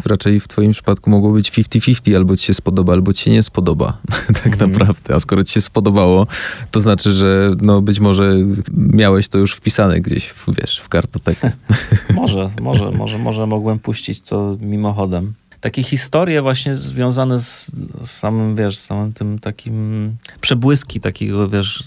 [0.06, 3.42] raczej w twoim przypadku mogło być 50-50, albo ci się spodoba, albo ci się nie
[3.42, 3.98] spodoba,
[4.42, 4.70] tak mhm.
[4.70, 5.14] naprawdę.
[5.14, 6.26] A skoro ci się spodobało,
[6.70, 8.34] to znaczy, że no być może
[8.72, 11.52] miałeś to już wpisane gdzieś, w, wiesz, w kartotekę.
[12.14, 17.72] może, może, może, może mogłem puścić to mimochodem takie historie właśnie związane z,
[18.02, 21.84] samym, wiesz, samym tym takim przebłyski takiego, wiesz,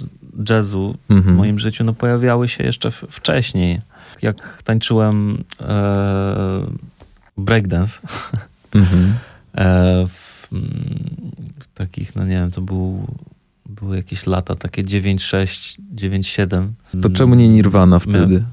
[0.49, 3.82] jazzu w moim życiu, no pojawiały się jeszcze wcześniej
[4.24, 6.65] jak tańczyłem e,
[7.38, 7.99] breakdance
[8.76, 9.13] mhm.
[9.55, 10.47] e, w,
[11.59, 13.07] w, takich, no nie wiem, to był,
[13.65, 16.67] były jakieś lata takie 9-6, 9-7.
[17.01, 18.43] To czemu nie Nirvana wtedy?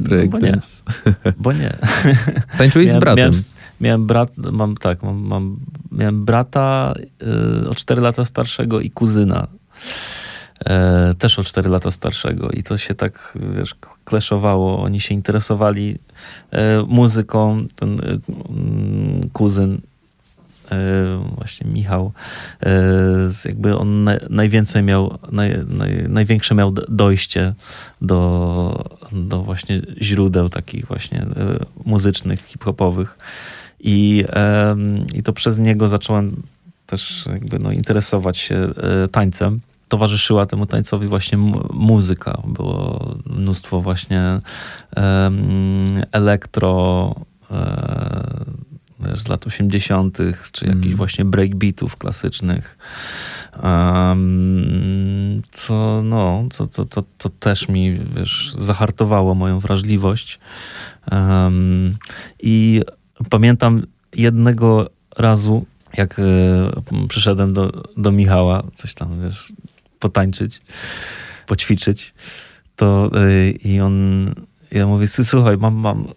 [0.00, 0.82] Breakdance.
[1.24, 1.76] No bo nie.
[1.76, 2.12] Bo nie.
[2.58, 3.18] Tańczyłeś z bratem?
[3.18, 3.42] Miałem,
[3.80, 5.56] miałem brat, mam tak, mam, mam
[5.92, 6.94] miałem brata
[7.62, 9.46] y, o 4 lata starszego i kuzyna
[10.64, 14.82] e, też o 4 lata starszego i to się tak, wiesz, kleszowało.
[14.82, 15.98] Oni się interesowali
[16.50, 18.18] e, muzyką, ten e,
[19.32, 19.80] kuzyn
[20.70, 20.76] e,
[21.36, 22.12] właśnie Michał,
[23.44, 27.54] jakby on na, najwięcej miał, naj, naj, największe miał dojście
[28.02, 31.26] do, do właśnie źródeł takich właśnie
[31.84, 33.18] muzycznych, hip-hopowych.
[33.80, 34.24] I,
[35.14, 36.42] I to przez niego zacząłem
[36.86, 38.72] też jakby no, interesować się
[39.12, 39.60] tańcem.
[39.90, 41.38] Towarzyszyła temu tańcowi właśnie
[41.72, 42.42] muzyka.
[42.46, 44.40] Było mnóstwo właśnie
[44.96, 47.14] um, elektro
[47.50, 48.70] e,
[49.14, 50.18] z lat 80.,
[50.52, 50.96] czy jakichś mm.
[50.96, 52.78] właśnie breakbeatów klasycznych.
[53.62, 60.40] Um, co, no, co, co, co, co też mi wiesz, zahartowało moją wrażliwość.
[61.12, 61.96] Um,
[62.42, 62.82] I
[63.30, 63.82] pamiętam
[64.16, 65.64] jednego razu,
[65.96, 69.52] jak y, przyszedłem do, do Michała, coś tam, wiesz,
[70.00, 70.60] potańczyć,
[71.46, 72.14] poćwiczyć,
[72.76, 74.26] to y, i on,
[74.70, 76.08] ja mówię, słuchaj, mam, mam,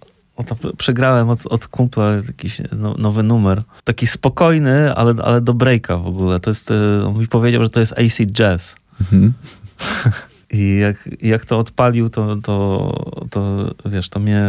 [0.77, 3.63] przegrałem od, od kumpla jakiś no, nowy numer.
[3.83, 6.39] Taki spokojny, ale, ale do breaka w ogóle.
[6.39, 8.75] To jest, y, on mi powiedział, że to jest AC Jazz.
[9.01, 9.33] Mhm.
[10.53, 14.43] I jak, jak to odpalił, to, to, to wiesz, to mnie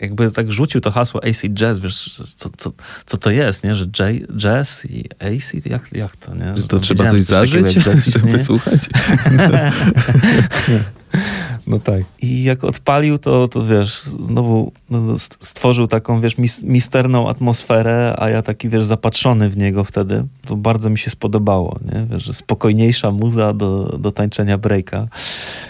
[0.00, 2.72] jakby tak rzucił to hasło AC Jazz, wiesz, co, co,
[3.06, 3.74] co to jest, nie?
[3.74, 6.56] Że J, jazz i AC, jak, jak to, nie?
[6.56, 7.66] Że to, to trzeba coś zażyć,
[8.06, 8.88] żeby słuchać?
[11.66, 12.02] No tak.
[12.22, 18.42] I jak odpalił, to, to wiesz, znowu no, stworzył taką, wiesz, misterną atmosferę, a ja
[18.42, 20.24] taki, wiesz, zapatrzony w niego wtedy.
[20.46, 22.06] To bardzo mi się spodobało, nie?
[22.10, 25.08] Wiesz, że spokojniejsza muza do, do tańczenia breaka.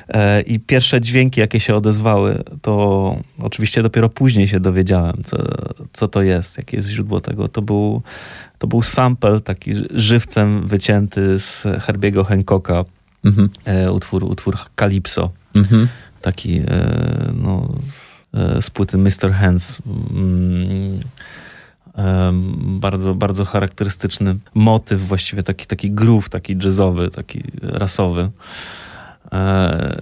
[0.08, 5.36] E, I pierwsze dźwięki, jakie się odezwały, to oczywiście dopiero później się dowiedziałem, co,
[5.92, 7.48] co to jest, jakie jest źródło tego.
[7.48, 8.02] To był,
[8.58, 12.84] to był sample taki żywcem wycięty z Herbiego Hancocka,
[13.24, 13.48] mhm.
[13.64, 15.30] e, utwór, utwór Calypso.
[15.54, 15.88] Mhm.
[16.20, 16.62] Taki e,
[17.34, 17.68] no,
[18.34, 19.32] e, z płyty Mr.
[19.32, 19.78] Hands.
[20.10, 21.00] Mm,
[22.80, 28.30] bardzo, bardzo charakterystyczny motyw, właściwie taki, taki groove, taki jazzowy, taki rasowy.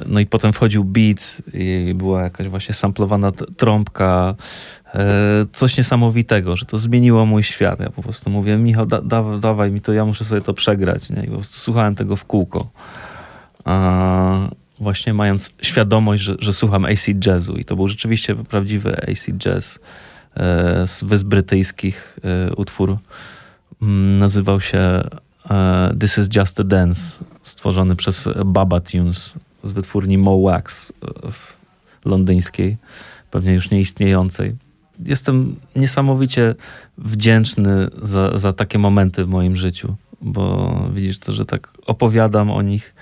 [0.06, 4.34] No i potem wchodził beat i była jakaś właśnie samplowana trąbka,
[5.52, 7.80] coś niesamowitego, że to zmieniło mój świat.
[7.80, 11.10] Ja po prostu mówię, Michał, da, da, dawaj mi to, ja muszę sobie to przegrać.
[11.10, 11.22] Nie?
[11.22, 12.70] I po prostu słuchałem tego w kółko
[14.82, 19.78] właśnie mając świadomość, że, że słucham AC Jazzu i to był rzeczywiście prawdziwy AC Jazz
[20.36, 22.96] e, z Wysp Brytyjskich e, utwór.
[23.82, 24.78] Mm, nazywał się
[25.50, 30.92] e, This is Just a Dance, stworzony przez Baba Tunes z wytwórni Mo Wax
[32.04, 32.76] londyńskiej,
[33.30, 34.54] pewnie już nieistniejącej.
[35.06, 36.54] Jestem niesamowicie
[36.98, 42.62] wdzięczny za, za takie momenty w moim życiu, bo widzisz to, że tak opowiadam o
[42.62, 42.94] nich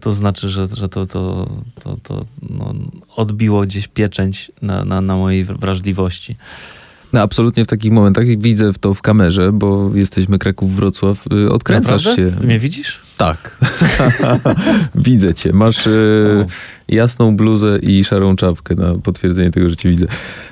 [0.00, 1.50] to znaczy, że, że to, to,
[1.80, 2.74] to, to no,
[3.16, 6.36] odbiło gdzieś pieczęć na, na, na mojej wrażliwości.
[7.12, 11.24] No absolutnie w takich momentach widzę to w kamerze, bo jesteśmy Kraków Wrocław.
[11.32, 12.32] Y, odkręcasz Naprawdę?
[12.32, 12.40] się.
[12.40, 13.00] Ty mnie widzisz?
[13.16, 13.56] Tak.
[14.94, 15.52] widzę cię.
[15.52, 16.46] Masz y,
[16.88, 20.06] jasną bluzę i szarą czapkę na potwierdzenie tego, że cię widzę.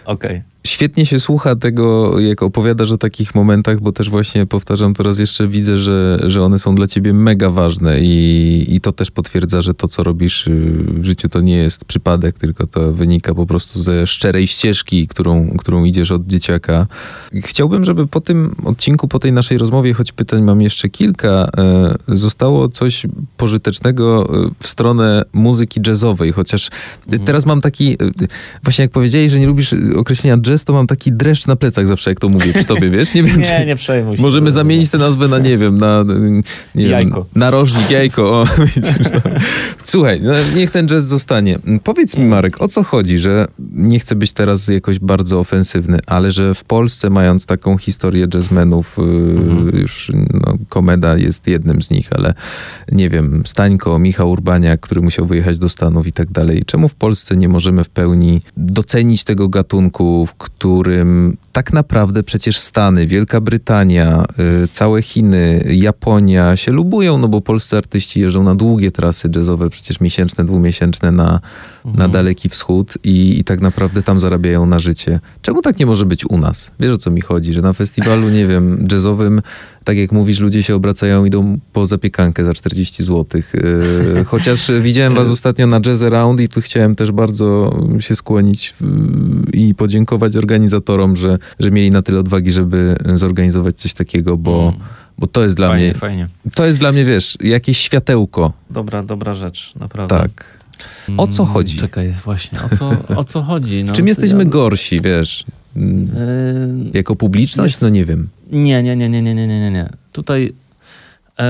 [0.05, 0.31] Okej.
[0.31, 0.43] Okay.
[0.67, 5.19] Świetnie się słucha tego, jak opowiadasz o takich momentach, bo też właśnie powtarzam to raz
[5.19, 9.63] jeszcze, widzę, że, że one są dla ciebie mega ważne i, i to też potwierdza,
[9.63, 10.51] że to, co robisz y,
[10.89, 15.57] w życiu, to nie jest przypadek, tylko to wynika po prostu ze szczerej ścieżki, którą,
[15.59, 16.87] którą idziesz od dzieciaka.
[17.45, 21.95] Chciałbym, żeby po tym odcinku, po tej naszej rozmowie, choć pytań mam jeszcze kilka, e,
[22.09, 23.07] zostało coś
[23.37, 26.71] pożytecznego e, w stronę muzyki jazzowej, chociaż
[27.07, 27.25] mhm.
[27.25, 27.97] teraz mam taki,
[28.63, 32.11] właśnie jak powiedziałeś, że nie lubisz określenia jazz, to mam taki dreszcz na plecach zawsze,
[32.11, 33.15] jak to mówię przy tobie, wiesz?
[33.15, 34.23] Nie wiem, nie, nie przejmuj się.
[34.23, 36.05] Możemy zamienić tę nazwę na, nie wiem, na...
[36.75, 37.17] Nie jajko.
[37.17, 38.41] Wiem, narożnik, jajko.
[38.41, 39.21] O, widzisz to.
[39.85, 41.59] Słuchaj, no, niech ten jazz zostanie.
[41.85, 46.33] Powiedz mi, Marek, o co chodzi, że nie chcę być teraz jakoś bardzo ofensywny, ale
[46.33, 49.79] że w Polsce, mając taką historię jazzmenów, y, mhm.
[49.79, 52.35] już no, Komeda jest jednym z nich, ale
[52.93, 56.63] nie wiem, Stańko, Michał Urbaniak, który musiał wyjechać do Stanów i tak dalej.
[56.67, 62.59] Czemu w Polsce nie możemy w pełni docenić tego gatunku, w którym tak naprawdę przecież
[62.59, 64.25] Stany, Wielka Brytania,
[64.65, 69.71] y, całe Chiny, Japonia się lubują, no bo polscy artyści jeżdżą na długie trasy jazzowe,
[69.71, 71.41] przecież miesięczne, dwumiesięczne na,
[71.85, 71.97] mhm.
[71.97, 75.21] na Daleki Wschód i, i tak naprawdę tam zarabiają na życie.
[75.43, 76.71] Czemu tak nie może być u nas?
[76.81, 79.43] Wiesz o co mi chodzi, że na festiwalu, nie wiem, jazzowym
[79.89, 83.41] tak jak mówisz, ludzie się obracają, idą po zapiekankę za 40 zł.
[84.21, 88.75] Y, chociaż widziałem was ostatnio na Jazz Around i tu chciałem też bardzo się skłonić
[89.53, 94.73] i podziękować organizatorom, że, że mieli na tyle odwagi, żeby zorganizować coś takiego, bo,
[95.19, 96.29] Bo to jest dla fajnie, mnie, fajnie.
[96.55, 98.53] to jest dla mnie, wiesz, jakieś światełko.
[98.71, 100.19] Dobra, dobra rzecz, naprawdę.
[100.21, 100.59] Tak.
[101.17, 101.77] O co Mm, chodzi?
[101.77, 103.85] Czekaj, właśnie, o co, o co chodzi?
[103.85, 105.45] No, W czym jesteśmy ja- gorsi, wiesz?
[105.77, 105.83] Yy,
[106.95, 107.75] jako publiczność?
[107.75, 107.83] Jest...
[107.83, 108.29] No nie wiem.
[108.51, 109.89] Nie, nie, nie, nie, nie, nie, nie, nie.
[110.13, 110.53] Tutaj
[111.39, 111.45] yy,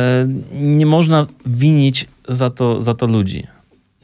[0.61, 3.47] nie można winić za to, za to ludzi.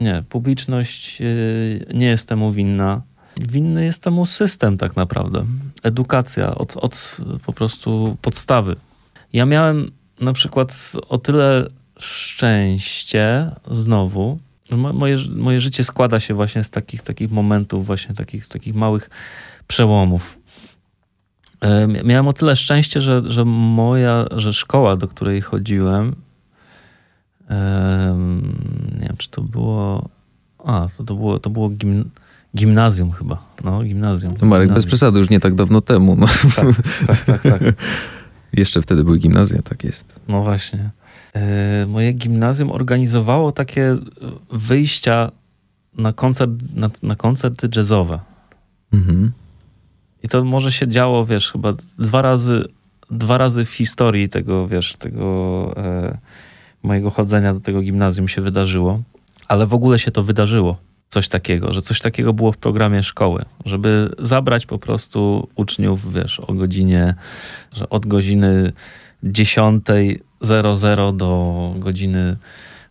[0.01, 3.03] Nie, publiczność yy, nie jest temu winna.
[3.41, 5.45] Winny jest temu system tak naprawdę.
[5.83, 8.77] Edukacja od, od po prostu podstawy.
[9.33, 9.91] Ja miałem
[10.21, 11.67] na przykład o tyle
[11.99, 14.39] szczęście znowu,
[14.71, 19.11] że moje, moje życie składa się właśnie z takich, takich momentów, właśnie takich, takich małych
[19.67, 20.39] przełomów.
[21.61, 26.15] E, mia- Miałem o tyle szczęście, że, że moja, że szkoła, do której chodziłem,
[27.49, 28.43] em,
[29.01, 30.09] nie wiem, czy to było,
[30.65, 32.11] a, to, to było, to było gim,
[32.57, 34.35] gimnazjum chyba, no, gimnazjum.
[34.37, 34.89] To Marek, bez Gimnazjum.
[34.89, 36.17] przesady, już nie tak dawno temu.
[36.17, 36.27] No.
[36.57, 36.67] Tak,
[37.27, 37.63] tak, tak.
[38.53, 40.21] Jeszcze wtedy były gimnazja, tak jest.
[40.29, 40.91] No właśnie.
[41.35, 43.97] E, Moje gimnazjum organizowało takie
[44.53, 45.31] wyjścia
[45.99, 48.19] na, koncert, na, na koncerty jazzowe.
[48.93, 49.33] Mhm.
[50.25, 52.65] I to może się działo, wiesz, chyba dwa razy,
[53.11, 56.19] dwa razy w historii tego, wiesz, tego e,
[56.83, 59.03] mojego chodzenia do tego gimnazjum się wydarzyło.
[59.49, 60.77] Ale w ogóle się to wydarzyło.
[61.09, 66.41] Coś takiego, że coś takiego było w programie szkoły, żeby zabrać po prostu uczniów, wiesz,
[66.41, 67.15] o godzinie,
[67.73, 68.73] że od godziny
[69.25, 72.37] 10.00 do godziny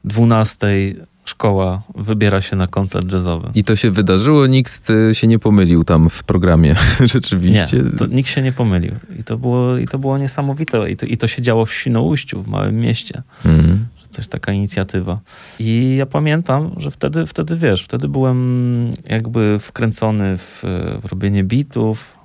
[0.06, 3.50] 12.00 szkoła wybiera się na koncert jazzowy.
[3.56, 6.76] I to się wydarzyło, nikt e, się nie pomylił tam w programie.
[7.14, 7.78] Rzeczywiście.
[7.78, 8.96] Nie, to nikt się nie pomylił.
[9.20, 10.92] I to było, i to było niesamowite.
[10.92, 13.24] I to, I to się działo w Świnoujściu, w małym mieście.
[13.46, 13.86] Mhm.
[14.02, 15.20] Że coś taka inicjatywa.
[15.60, 20.64] I ja pamiętam, że wtedy, wtedy wiesz, wtedy byłem jakby wkręcony w,
[21.02, 22.18] w robienie bitów,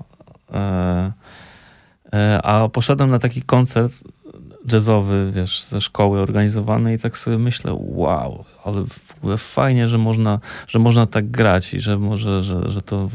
[0.53, 1.13] e,
[2.13, 3.93] e, a poszedłem na taki koncert
[4.73, 9.99] jazzowy, wiesz, ze szkoły organizowany i tak sobie myślę, wow, ale w ogóle fajnie, że
[9.99, 10.39] można,
[10.69, 13.09] że można tak grać i że może, że, że to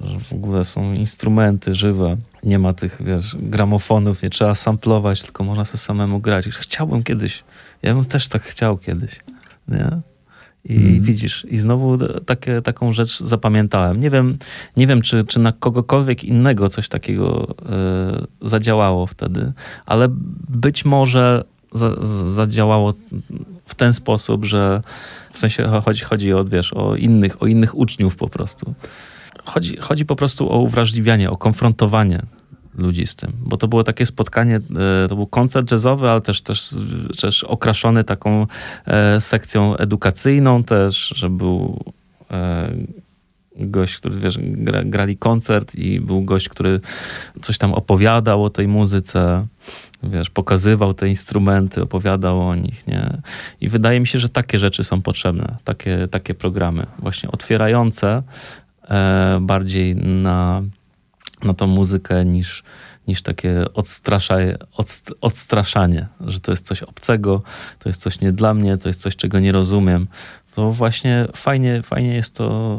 [0.00, 2.16] że w ogóle są instrumenty żywe.
[2.42, 6.46] Nie ma tych, wiesz, gramofonów, nie trzeba samplować, tylko można sobie samemu grać.
[6.46, 7.44] Chciałbym kiedyś,
[7.82, 9.20] ja bym też tak chciał kiedyś,
[9.68, 10.00] nie?
[10.68, 11.02] I Mhm.
[11.02, 13.96] widzisz, i znowu takie, taką rzecz zapamiętałem.
[14.00, 14.36] Nie wiem,
[14.76, 19.52] nie wiem czy, czy na kogokolwiek innego coś takiego e, zadziałało wtedy,
[19.86, 20.06] ale
[20.48, 21.96] być może za,
[22.34, 22.92] zadziałało
[23.66, 24.82] w ten sposób, że
[25.32, 28.74] w sensie chodzi, chodzi o, wiesz, o innych, o innych uczniów po prostu.
[29.44, 32.22] Chodzi, chodzi po prostu o uwrażliwianie, o konfrontowanie
[32.78, 36.42] ludzi z tym, bo to było takie spotkanie, e, to był koncert jazzowy, ale też,
[36.42, 36.74] też,
[37.20, 38.46] też okraszony taką
[38.86, 41.84] e, sekcją edukacyjną też, że był
[42.30, 42.72] e,
[43.58, 46.80] gość, który wiesz, gra, grali koncert i był gość, który
[47.42, 49.46] coś tam opowiadał o tej muzyce,
[50.02, 53.22] wiesz, pokazywał te instrumenty, opowiadał o nich, nie?
[53.60, 58.22] I wydaje mi się, że takie rzeczy są potrzebne, takie, takie programy, właśnie otwierające
[58.88, 60.62] e, bardziej na,
[61.44, 62.62] na tą muzykę niż,
[63.08, 63.64] niż takie
[65.20, 67.42] odstraszanie, że to jest coś obcego,
[67.78, 70.06] to jest coś nie dla mnie, to jest coś, czego nie rozumiem.
[70.54, 72.78] To właśnie fajnie, fajnie jest to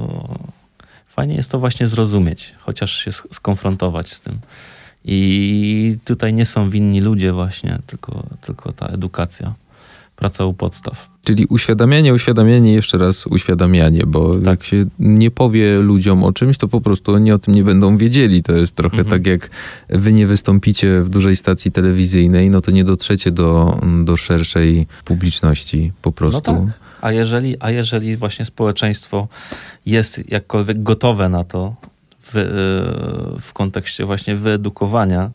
[1.08, 4.40] fajnie jest to właśnie zrozumieć, chociaż się sk- skonfrontować z tym.
[5.06, 9.54] I tutaj nie są winni ludzie właśnie, tylko, tylko ta edukacja,
[10.20, 11.10] praca u podstaw.
[11.24, 14.46] Czyli uświadamianie, uświadamianie, jeszcze raz uświadamianie, bo Tak.
[14.46, 17.98] jak się nie powie ludziom o czymś, to po prostu oni o tym nie będą
[17.98, 18.44] wiedzieli.
[18.44, 19.10] To jest trochę Mhm.
[19.10, 19.50] tak, jak
[19.90, 25.92] wy nie wystąpicie w dużej stacji telewizyjnej, no to nie dotrzecie do, do szerszej publiczności
[26.02, 26.54] po prostu.
[26.54, 26.80] No tak.
[27.02, 29.28] A jeżeli, a jeżeli właśnie społeczeństwo
[29.86, 31.76] jest jakkolwiek gotowe na to
[32.24, 32.32] w,
[33.42, 35.32] w kontekście właśnie wyedukowania,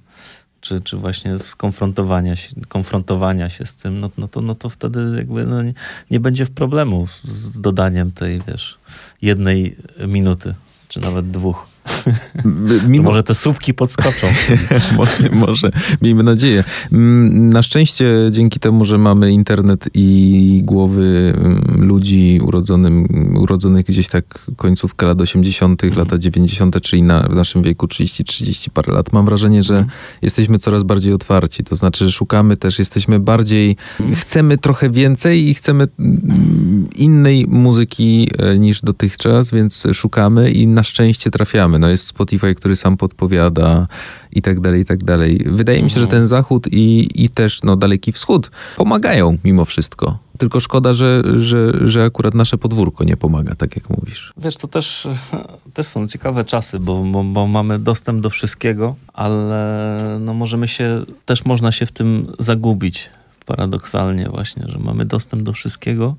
[0.65, 5.17] czy, czy właśnie skonfrontowania się, konfrontowania się z tym, no, no, to, no to wtedy
[5.17, 5.75] jakby no, nie,
[6.11, 8.79] nie będzie problemu z dodaniem tej, wiesz,
[9.23, 10.55] jednej minuty,
[10.89, 11.74] czy nawet dwóch.
[12.89, 14.27] Mimo, może te słupki podskoczą.
[14.97, 15.71] może, może,
[16.03, 16.65] miejmy nadzieję.
[16.93, 23.07] Mm, Na szczęście dzięki temu, że mamy internet i głowy mm, ludzi urodzonym,
[23.41, 24.25] urodzonych gdzieś tak
[24.57, 29.63] końcówkę lat 80., lata 90., czyli na, w naszym wieku 30-30 parę lat, mam wrażenie,
[29.63, 29.85] że
[30.23, 31.65] jesteśmy coraz bardziej otwarci.
[31.65, 33.77] To znaczy, że szukamy też, jesteśmy bardziej,
[34.15, 40.85] chcemy trochę więcej i chcemy mm, innej muzyki e, niż dotychczas, więc szukamy i na
[40.85, 41.74] szczęście trafiamy.
[41.79, 43.87] No jest Spotify, który sam podpowiada
[44.33, 45.45] i tak dalej, i tak dalej.
[45.47, 50.19] Wydaje mi się, że ten zachód i, i też no, Daleki Wschód pomagają mimo wszystko.
[50.39, 54.33] Tylko szkoda, że, że, że akurat nasze podwórko nie pomaga, tak jak mówisz.
[54.37, 55.09] Wiesz, to też,
[55.75, 61.05] też są ciekawe czasy, bo, bo, bo mamy dostęp do wszystkiego, ale no możemy się,
[61.27, 63.11] też można się w tym zagubić
[63.47, 66.15] paradoksalnie właśnie, że mamy dostęp do wszystkiego,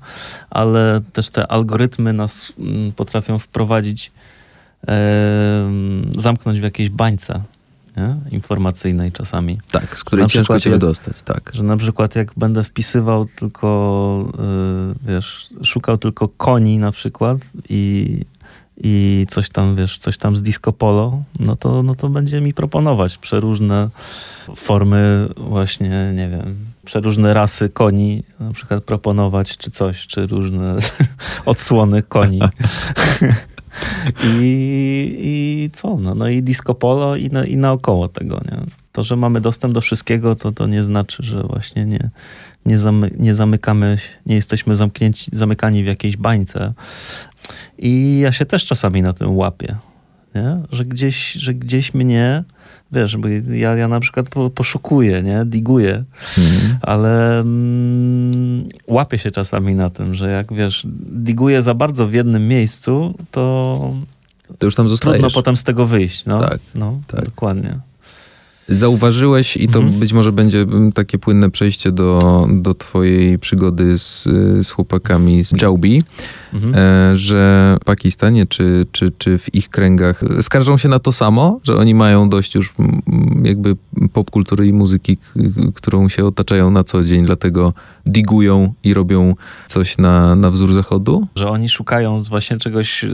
[0.50, 4.12] ale też te algorytmy nas mm, potrafią wprowadzić,
[6.16, 7.42] zamknąć w jakiejś bańce
[7.96, 8.16] nie?
[8.30, 9.58] informacyjnej czasami.
[9.70, 11.50] Tak, z której ciężko się wydostać, tak.
[11.54, 14.32] Że na przykład jak będę wpisywał tylko,
[15.06, 18.20] yy, wiesz, szukał tylko koni na przykład i,
[18.76, 22.54] i coś tam, wiesz, coś tam z disco polo, no to, no to będzie mi
[22.54, 23.90] proponować przeróżne
[24.56, 30.76] formy właśnie, nie wiem, przeróżne rasy koni, na przykład proponować czy coś, czy różne
[31.46, 32.40] odsłony koni.
[34.24, 35.96] I, I co?
[35.96, 38.40] No, no i disco polo i, na, i naokoło tego.
[38.44, 38.60] Nie?
[38.92, 42.10] To, że mamy dostęp do wszystkiego, to, to nie znaczy, że właśnie nie,
[42.66, 46.72] nie, zamy, nie zamykamy, nie jesteśmy zamknięci, zamykani w jakiejś bańce.
[47.78, 49.76] I ja się też czasami na tym łapię,
[50.34, 50.56] nie?
[50.72, 52.44] Że, gdzieś, że gdzieś mnie
[52.92, 56.04] wiesz, bo ja, ja na przykład po, poszukuję, nie, diguję,
[56.38, 56.78] mhm.
[56.82, 62.48] ale mm, łapię się czasami na tym, że jak, wiesz, diguję za bardzo w jednym
[62.48, 63.94] miejscu, to,
[64.58, 65.20] to już tam zostajesz.
[65.20, 66.40] Trudno potem z tego wyjść, no.
[66.40, 67.24] Tak, no, tak.
[67.24, 67.78] dokładnie.
[68.68, 70.00] Zauważyłeś, i to mhm.
[70.00, 74.24] być może będzie mm, takie płynne przejście do, do twojej przygody z,
[74.66, 76.02] z chłopakami z Jaubi,
[76.56, 76.74] mhm.
[76.74, 81.60] E, że w Pakistanie czy, czy, czy w ich kręgach skarżą się na to samo,
[81.64, 82.74] że oni mają dość już
[83.42, 83.76] jakby
[84.12, 85.18] popkultury i muzyki,
[85.74, 87.72] którą się otaczają na co dzień, dlatego
[88.06, 89.34] digują i robią
[89.66, 91.26] coś na, na wzór zachodu?
[91.36, 93.04] Że oni szukają właśnie czegoś,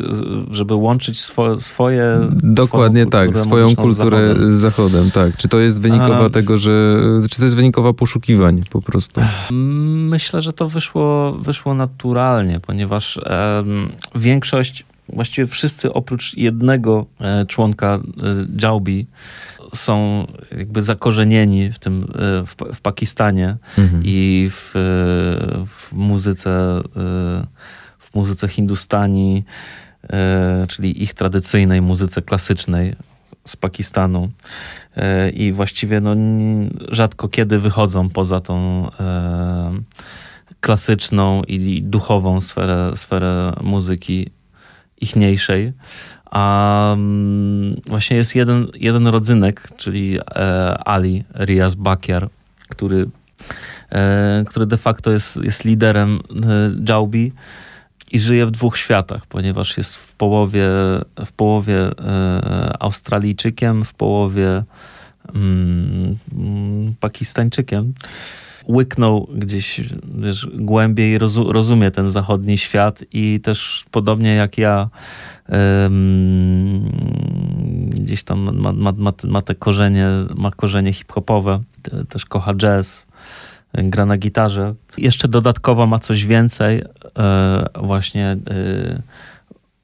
[0.50, 2.28] żeby łączyć swo, swoje...
[2.42, 4.50] Dokładnie tak, swoją kulturę z zachodem.
[4.50, 5.36] z zachodem, tak.
[5.36, 6.30] Czy to jest wynikowa A...
[6.30, 7.02] tego, że...
[7.30, 9.20] Czy to jest wynikowa poszukiwań po prostu?
[9.50, 13.20] Myślę, że to wyszło, wyszło naturalnie, ponieważ
[14.14, 18.00] większość, właściwie wszyscy oprócz jednego e, członka e,
[18.62, 19.06] Jaubi
[19.74, 20.26] są
[20.58, 22.06] jakby zakorzenieni w tym, e,
[22.46, 24.02] w, w Pakistanie mhm.
[24.06, 24.70] i w,
[25.66, 26.80] w muzyce
[27.98, 29.44] w muzyce hindustani,
[30.68, 32.94] czyli ich tradycyjnej muzyce klasycznej
[33.44, 34.30] z Pakistanu.
[35.34, 36.14] I właściwie no,
[36.88, 38.88] rzadko kiedy wychodzą poza tą
[40.62, 44.30] klasyczną i duchową sferę, sferę muzyki
[45.00, 45.72] ichniejszej.
[46.30, 52.28] A mm, właśnie jest jeden, jeden rodzynek, czyli e, Ali Riaz Bakiar,
[52.68, 53.10] który,
[53.90, 57.32] e, który de facto jest, jest liderem e, Jaubi
[58.12, 60.68] i żyje w dwóch światach, ponieważ jest w połowie,
[61.26, 61.90] w połowie
[62.80, 64.64] Australijczykiem, w połowie
[65.34, 67.94] mm, mm Pakistańczykiem
[68.68, 69.80] łyknął gdzieś
[70.14, 74.88] wiesz, głębiej, rozu, rozumie ten zachodni świat i też podobnie jak ja
[75.48, 76.92] um,
[77.90, 81.60] gdzieś tam ma, ma, ma, ma, te korzenie, ma korzenie hip-hopowe,
[82.08, 83.06] też kocha jazz,
[83.74, 84.74] gra na gitarze.
[84.98, 86.82] Jeszcze dodatkowo ma coś więcej,
[87.18, 89.02] e, właśnie e,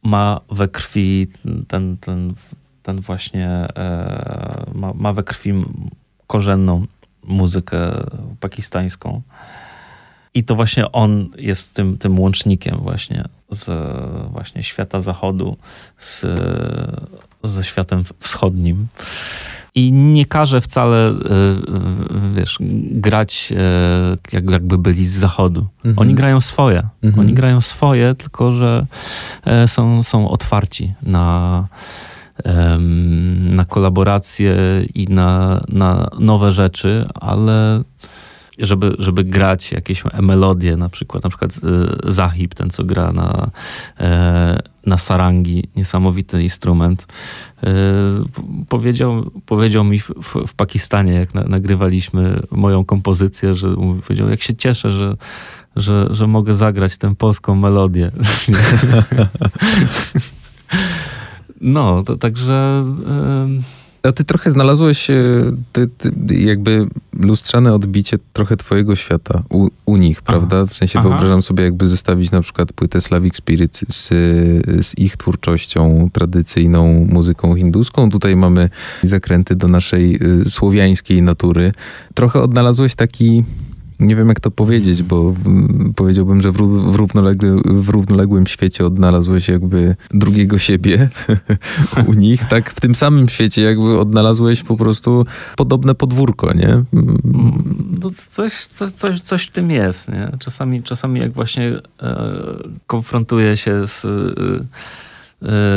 [0.03, 1.27] ma we krwi
[1.69, 2.35] ten, ten,
[2.83, 5.53] ten właśnie, e, ma, ma we krwi
[6.27, 6.87] korzenną
[7.25, 7.79] muzykę
[8.41, 9.23] pakistańską.
[10.35, 13.71] I to właśnie on jest tym, tym łącznikiem właśnie z
[14.33, 15.57] właśnie świata zachodu
[15.99, 16.27] z,
[17.43, 18.87] ze światem wschodnim.
[19.75, 21.15] I nie każe wcale, e,
[22.35, 22.59] wiesz,
[22.91, 23.53] grać
[24.33, 25.67] e, jakby byli z zachodu.
[25.77, 25.99] Mhm.
[25.99, 26.83] Oni grają swoje.
[27.03, 27.21] Mhm.
[27.21, 28.87] Oni grają swoje, tylko że
[29.67, 31.69] są, są otwarci na,
[33.55, 34.57] na kolaboracje
[34.95, 37.83] i na, na nowe rzeczy, ale
[38.59, 41.59] żeby, żeby grać jakieś melodie, na przykład, na przykład e,
[42.11, 43.51] Zahib, ten co gra na,
[44.01, 47.07] e, na sarangi, niesamowity instrument.
[47.63, 47.71] E,
[48.69, 50.11] powiedział, powiedział mi w,
[50.47, 55.17] w Pakistanie, jak na, nagrywaliśmy moją kompozycję, że powiedział, jak się cieszę, że,
[55.77, 58.11] że, że mogę zagrać tę polską melodię.
[61.61, 62.85] No, to także...
[64.03, 65.25] A ty trochę znalazłeś e,
[65.73, 70.67] ty, ty, jakby lustrzane odbicie trochę twojego świata u, u nich, prawda?
[70.67, 71.09] W sensie Aha.
[71.09, 74.09] wyobrażam sobie jakby zestawić na przykład płytę Slavic Spirit z,
[74.87, 78.11] z ich twórczością, tradycyjną muzyką hinduską.
[78.11, 78.71] Tutaj mamy
[79.03, 81.73] zakręty do naszej e, słowiańskiej natury.
[82.15, 83.45] Trochę odnalazłeś taki
[84.01, 85.35] Nie wiem, jak to powiedzieć, bo
[85.97, 86.57] powiedziałbym, że w,
[86.93, 91.09] w, równoległy, w równoległym świecie odnalazłeś jakby drugiego siebie
[92.09, 95.27] u nich, tak w tym samym świecie jakby odnalazłeś po prostu
[95.57, 96.83] podobne podwórko, nie?
[98.01, 100.33] No coś, coś, coś, coś w tym jest, nie?
[100.39, 101.73] Czasami, czasami jak właśnie
[102.03, 102.43] e,
[102.87, 104.09] konfrontuję się z, e,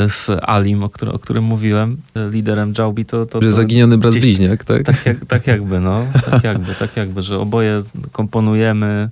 [0.07, 3.25] z Alim, o, którym, o którym mówiłem, e, liderem Jałbi, to...
[3.25, 4.83] to Że to zaginiony brat gdzieś- bliźniak, tak?
[4.83, 6.05] Tak, jak, tak jakby, no.
[6.31, 9.09] Tak jakby, tak jakby, że oboje komponujemy,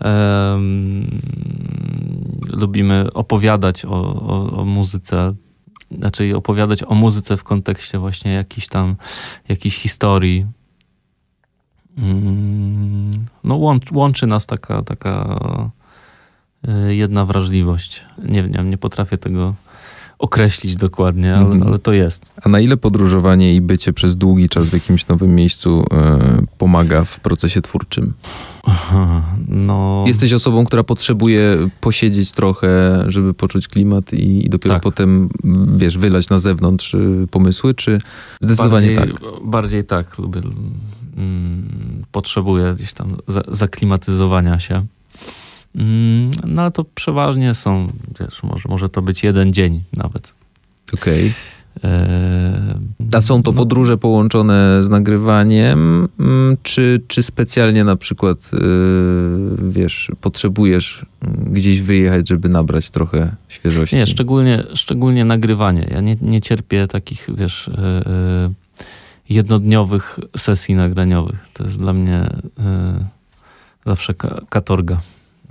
[0.00, 1.20] em,
[2.52, 5.34] lubimy opowiadać o, o, o muzyce,
[5.98, 8.96] znaczy opowiadać o muzyce w kontekście właśnie jakiejś tam,
[9.48, 10.46] jakiejś historii.
[11.98, 13.10] Mm,
[13.44, 15.40] No łącz, łączy nas taka, taka
[16.88, 18.04] y, jedna wrażliwość.
[18.28, 19.54] Nie wiem, nie potrafię tego
[20.18, 21.62] określić dokładnie, ale, Mhm.
[21.62, 22.32] ale to jest.
[22.42, 26.18] A na ile podróżowanie i bycie przez długi czas w jakimś nowym miejscu e,
[26.58, 28.12] pomaga w procesie twórczym?
[28.64, 34.82] Aha, No, Jesteś osobą, która potrzebuje posiedzieć trochę, żeby poczuć klimat i, i dopiero Tak.
[34.82, 35.28] potem,
[35.76, 37.98] wiesz, wylać na zewnątrz y, pomysły, czy
[38.40, 39.22] zdecydowanie bardziej, tak?
[39.44, 40.40] Bardziej tak, lubię.
[41.16, 44.86] Mm, potrzebuję gdzieś tam za, zaklimatyzowania się.
[45.76, 50.34] Mm, no ale to przeważnie są, wiesz, może, może to być jeden dzień nawet.
[50.94, 51.32] Okej.
[51.84, 52.78] E,
[53.12, 58.58] A są to no, podróże połączone z nagrywaniem, mm, czy, czy specjalnie na przykład, y,
[59.70, 63.96] wiesz, potrzebujesz mm, gdzieś wyjechać, żeby nabrać trochę świeżości?
[63.96, 65.86] Nie, szczególnie, szczególnie nagrywanie.
[65.90, 68.50] Ja nie, nie cierpię takich, wiesz, e, e,
[69.28, 71.48] jednodniowych sesji nagraniowych.
[71.52, 72.30] To jest dla mnie
[73.86, 75.00] zawsze ka- katorga.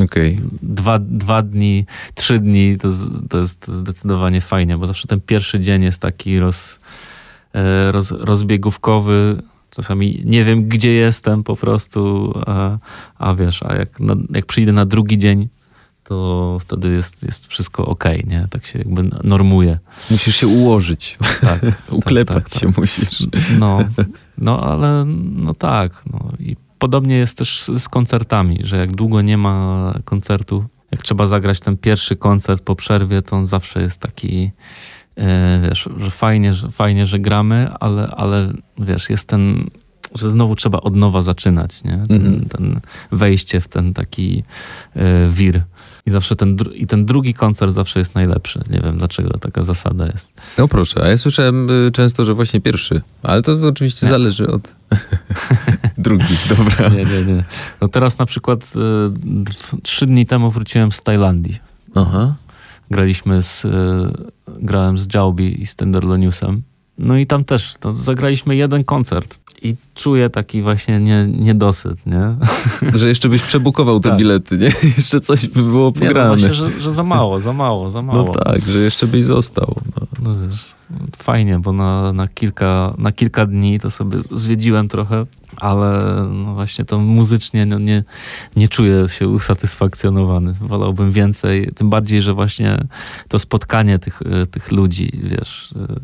[0.04, 0.39] Okej.
[0.62, 2.89] dwa, dwa dni, trzy dni to,
[3.30, 6.80] to jest zdecydowanie fajnie, bo zawsze ten pierwszy dzień jest taki roz,
[7.54, 9.41] e, roz, rozbiegówkowy.
[9.70, 12.78] Czasami nie wiem, gdzie jestem po prostu, a,
[13.18, 15.50] a wiesz, a jak, na, jak przyjdę na drugi dzień,
[16.04, 18.48] to wtedy jest, jest wszystko ok, nie?
[18.50, 19.80] Tak się jakby normuje.
[20.12, 21.60] Musisz się ułożyć, Tak,
[21.91, 22.62] uklepać tak, tak.
[22.62, 23.28] się musisz.
[23.60, 23.80] No,
[24.38, 26.04] no ale no tak.
[26.14, 26.32] No.
[26.39, 31.60] I podobnie jest też z, koncertami, że jak długo nie ma koncertu, jak trzeba zagrać
[31.60, 34.52] ten pierwszy koncert po przerwie, to on zawsze jest taki,
[35.16, 39.70] e, wiesz, że fajnie, że fajnie, że gramy, ale, ale wiesz, jest ten,
[40.16, 42.04] że znowu trzeba od nowa zaczynać, nie?
[42.08, 42.46] Ten, Mhm.
[42.50, 42.80] ten
[43.12, 44.44] wejście w ten taki
[44.96, 45.62] e, wir.
[46.08, 48.60] I zawsze ten, dru- i ten drugi koncert zawsze jest najlepszy.
[48.70, 50.30] Nie wiem dlaczego taka zasada jest.
[50.58, 54.10] No proszę, a ja słyszałem y, często, że właśnie pierwszy, ale to, to oczywiście Nie.
[54.10, 54.76] zależy od
[55.97, 56.89] drugich, dobra.
[56.89, 57.43] Nie, nie, nie.
[57.82, 58.74] No teraz na przykład
[59.10, 59.51] d-
[59.84, 61.60] trzy dni temu wróciłem z Tajlandii.
[61.95, 62.36] Aha.
[62.91, 63.70] Graliśmy z, e,
[64.47, 66.62] grałem z Jałbi i z Tenderloniusem.
[66.98, 69.39] No i tam też to zagraliśmy jeden koncert.
[69.62, 72.36] I czuję taki właśnie nie, niedosyt, nie?
[73.00, 74.20] Że jeszcze byś przebukował te Tak.
[74.20, 74.72] bilety, nie?
[74.98, 76.30] Jeszcze coś by było Nie, no pograne.
[76.30, 78.24] właśnie, że, że za mało, za mało, za mało.
[78.24, 79.76] No tak, że jeszcze byś został.
[80.00, 80.08] No.
[80.24, 80.66] No wiesz,
[81.18, 85.26] fajnie, bo na, na, kilka, na kilka dni to sobie zwiedziłem trochę,
[85.58, 88.04] ale no właśnie to muzycznie no nie,
[88.56, 90.54] nie czuję się usatysfakcjonowany.
[90.54, 92.78] Wolałbym więcej, tym bardziej, że właśnie
[93.28, 94.22] to spotkanie tych,
[94.52, 96.00] tych ludzi, wiesz, e,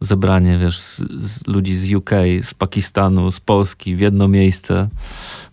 [0.00, 2.10] zebranie, wiesz, z, z ludzi z UK,
[2.42, 4.88] z Pakistanu, z Polski w jedno miejsce,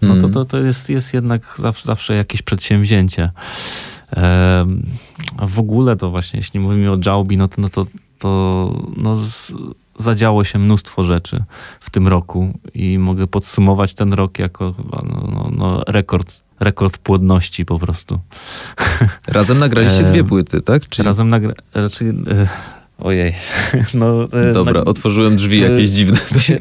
[0.01, 0.33] no to, Mm.
[0.33, 3.31] to, to jest, jest jednak zawsze, zawsze jakieś przedsięwzięcie.
[5.37, 7.85] A w ogóle to właśnie, jeśli mówimy o Jałbi, no to, no to,
[8.19, 9.51] to no z,
[9.97, 11.43] zadziało się mnóstwo rzeczy
[11.79, 16.97] w tym roku i mogę podsumować ten rok jako chyba no, no, no rekord, rekord
[16.97, 18.19] płodności po prostu.
[19.27, 20.87] Razem nagraliście E, dwie płyty, tak?
[20.89, 21.05] Czyli...
[21.05, 21.53] Razem nagra...
[21.73, 22.13] Raczej, e,
[22.97, 23.33] ojej.
[23.93, 26.17] No, e, Dobra, nag- otworzyłem drzwi e, jakieś dziwne.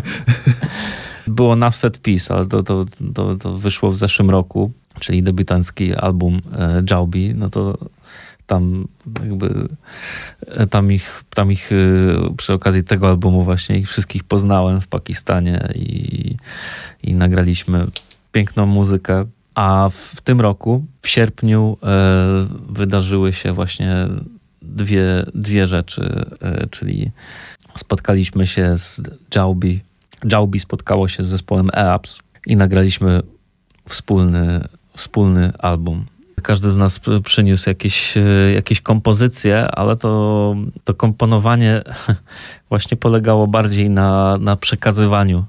[1.26, 6.40] Było Nafset Peace, ale to, to, to, to wyszło w zeszłym roku, czyli debiutancki album
[6.58, 7.78] e, Jałbi, no to
[8.46, 8.88] tam
[9.24, 9.68] jakby
[10.46, 11.70] e, tam ich, tam ich
[12.36, 16.36] przy okazji tego albumu właśnie ich wszystkich poznałem w Pakistanie i,
[17.02, 17.86] i nagraliśmy
[18.32, 19.24] piękną muzykę.
[19.54, 24.08] A w tym roku, w sierpniu, e, wydarzyły się właśnie
[24.76, 25.04] dwie,
[25.34, 27.10] dwie rzeczy, e, czyli
[27.76, 29.02] spotkaliśmy się z
[29.34, 29.80] Jałbi.
[30.32, 33.20] Jałbi spotkało się z zespołem EAPS i nagraliśmy
[33.88, 34.64] wspólny,
[34.96, 36.06] wspólny album.
[36.42, 38.22] Każdy z nas pr- przyniósł jakieś, e,
[38.54, 41.82] jakieś kompozycje, ale to, to komponowanie
[42.68, 45.44] właśnie polegało bardziej na, na przekazywaniu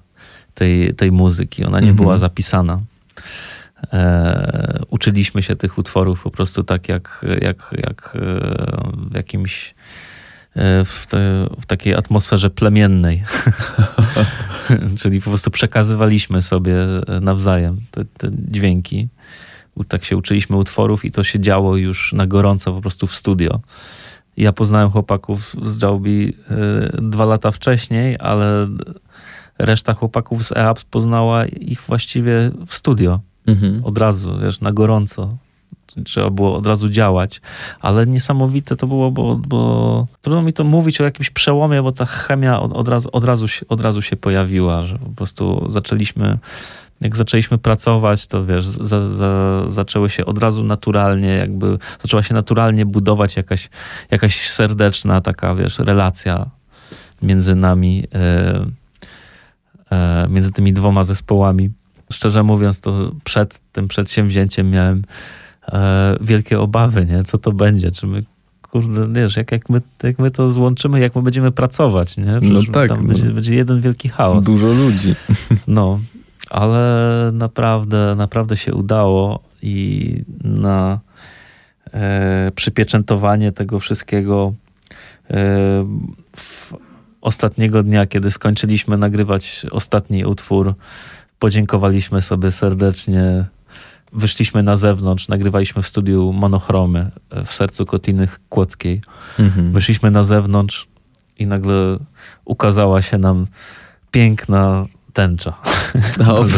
[0.53, 1.63] tej, tej muzyki.
[1.65, 1.95] Ona nie Mhm.
[1.95, 2.79] była zapisana.
[3.93, 8.19] E, uczyliśmy się tych utworów po prostu tak jak, jak, jak e,
[9.09, 9.75] w jakimś
[10.55, 11.07] e, w,
[11.61, 13.23] w takiej atmosferze plemiennej.
[14.99, 16.75] Czyli po prostu przekazywaliśmy sobie
[17.21, 19.07] nawzajem te, te dźwięki.
[19.87, 23.59] Tak się uczyliśmy utworów i to się działo już na gorąco po prostu w studio.
[24.37, 26.33] Ja poznałem chłopaków z Jałbi
[26.93, 28.67] dwa lata wcześniej, ale
[29.57, 33.19] reszta chłopaków z EAPS poznała ich właściwie w studio.
[33.51, 33.85] Mhm.
[33.85, 35.37] Od razu, wiesz, na gorąco.
[36.05, 37.41] Trzeba było od razu działać,
[37.79, 42.05] ale niesamowite to było, bo, bo trudno mi to mówić o jakimś przełomie, bo ta
[42.05, 46.37] chemia od, od, razu, od, razu, się, od razu się pojawiła, że po prostu zaczęliśmy
[47.01, 52.33] jak zaczęliśmy pracować, to wiesz, za, za, zaczęły się od razu naturalnie, jakby zaczęła się
[52.33, 53.69] naturalnie budować jakaś,
[54.11, 56.49] jakaś serdeczna taka, wiesz, relacja
[57.21, 57.97] między nami.
[57.97, 58.71] Yy,
[59.91, 61.69] E, między tymi dwoma zespołami.
[62.11, 65.03] Szczerze mówiąc, to przed tym przedsięwzięciem miałem
[65.67, 67.23] e, wielkie obawy, nie?
[67.23, 67.91] Co to będzie?
[67.91, 68.23] Czy my,
[68.61, 72.39] kurde, wiesz, jak, jak, my, jak my to złączymy, jak my będziemy pracować, nie?
[72.41, 72.89] Przecież no tak.
[72.89, 73.07] Tam no.
[73.07, 74.45] będzie, będzie jeden wielki chaos.
[74.45, 75.15] Dużo ludzi.
[75.67, 75.99] No,
[76.49, 80.99] ale naprawdę, naprawdę się udało i na
[81.93, 84.53] e, przypieczętowanie tego wszystkiego
[85.29, 85.35] e,
[86.35, 86.73] w,
[87.21, 90.73] ostatniego dnia, kiedy skończyliśmy nagrywać ostatni utwór,
[91.41, 93.45] podziękowaliśmy sobie serdecznie.
[94.13, 97.11] Wyszliśmy na zewnątrz, nagrywaliśmy w studiu monochromy
[97.45, 99.01] w sercu Kotiny Kłodzkiej.
[99.39, 99.71] Mhm.
[99.71, 100.87] Wyszliśmy na zewnątrz
[101.39, 101.97] i nagle
[102.45, 103.47] ukazała się nam
[104.11, 105.53] piękna tęcza.
[106.19, 106.45] No.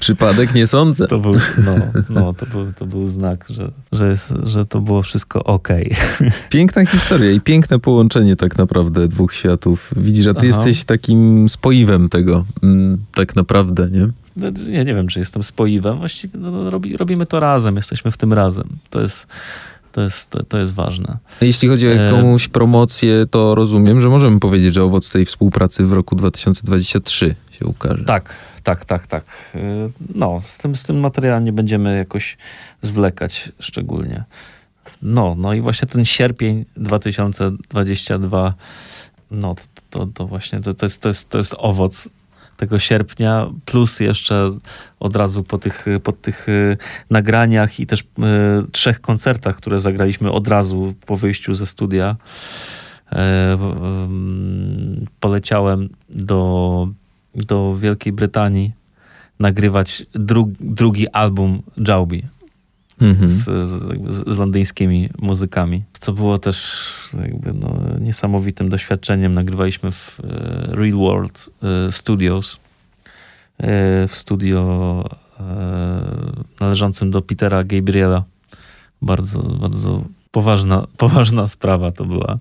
[0.00, 1.08] Przypadek nie sądzę.
[1.08, 1.34] To był,
[1.64, 1.74] no,
[2.10, 5.68] no, to był, to był znak, że, że, jest, że to było wszystko ok.
[6.50, 9.90] Piękna historia i piękne połączenie tak naprawdę dwóch światów.
[9.96, 10.46] Widzisz, a ty Aha.
[10.46, 14.08] jesteś takim spoiwem tego mm, tak naprawdę, nie?
[14.36, 15.98] No, ja nie wiem, czy jestem spoiwem.
[15.98, 18.68] Właściwie no, no, robi, robimy to razem, jesteśmy w tym razem.
[18.90, 19.26] To jest
[19.92, 21.18] to jest, to, to jest ważne.
[21.40, 25.84] Jeśli chodzi o e, jakąś promocję, to rozumiem, że możemy powiedzieć, że owoc tej współpracy
[25.84, 28.04] w roku 2023 się ukaże.
[28.04, 29.24] Tak, tak, tak, tak.
[29.54, 29.60] E,
[30.14, 32.36] no, z tym, z tym materiałem nie będziemy jakoś
[32.82, 34.24] zwlekać szczególnie.
[35.02, 38.54] No, no i właśnie ten sierpień 2022,
[39.30, 42.08] no to, to, to właśnie to, to, jest, to, jest, to jest owoc
[42.62, 44.50] tego sierpnia, plus jeszcze
[45.00, 46.76] od razu po tych, po tych y,
[47.10, 48.04] nagraniach i też y,
[48.72, 52.16] trzech koncertach, które zagraliśmy od razu po wyjściu ze studia,
[53.12, 53.16] y,
[55.20, 56.88] poleciałem do,
[57.34, 58.72] do Wielkiej Brytanii
[59.38, 62.22] nagrywać dru, drugi album Jaubi
[63.02, 63.28] mhm.
[63.28, 66.88] z, z, z, londyńskimi muzykami, co było też
[67.22, 69.34] jakby no, niesamowitym doświadczeniem.
[69.34, 70.26] Nagrywaliśmy w e,
[70.76, 72.60] Real World e, Studios,
[73.58, 75.04] e, w studio
[76.60, 78.24] należącym do Petera Gabriela.
[79.02, 82.38] Bardzo, bardzo poważna, poważna sprawa to była.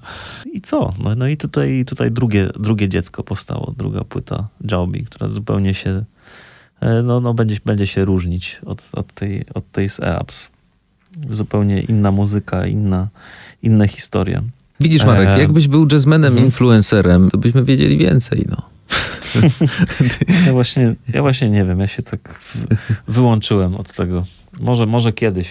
[0.54, 0.94] I co?
[1.04, 6.06] No, no i tutaj, tutaj drugie, drugie dziecko powstało, druga płyta Jaubi, która zupełnie się
[7.04, 10.51] no, no będzie, będzie się różnić od, od, tej, od tej z EAPS.
[11.30, 13.08] Zupełnie inna muzyka, inna,
[13.64, 14.42] inne historie.
[14.80, 15.40] Widzisz, Marek, e...
[15.40, 16.46] jakbyś był jazzmenem, mhm.
[16.46, 18.72] influencerem, to byśmy wiedzieli więcej, no.
[20.46, 22.42] ja, właśnie, ja właśnie nie wiem, ja się tak
[23.08, 24.24] wyłączyłem od tego.
[24.60, 25.48] Może, może kiedyś.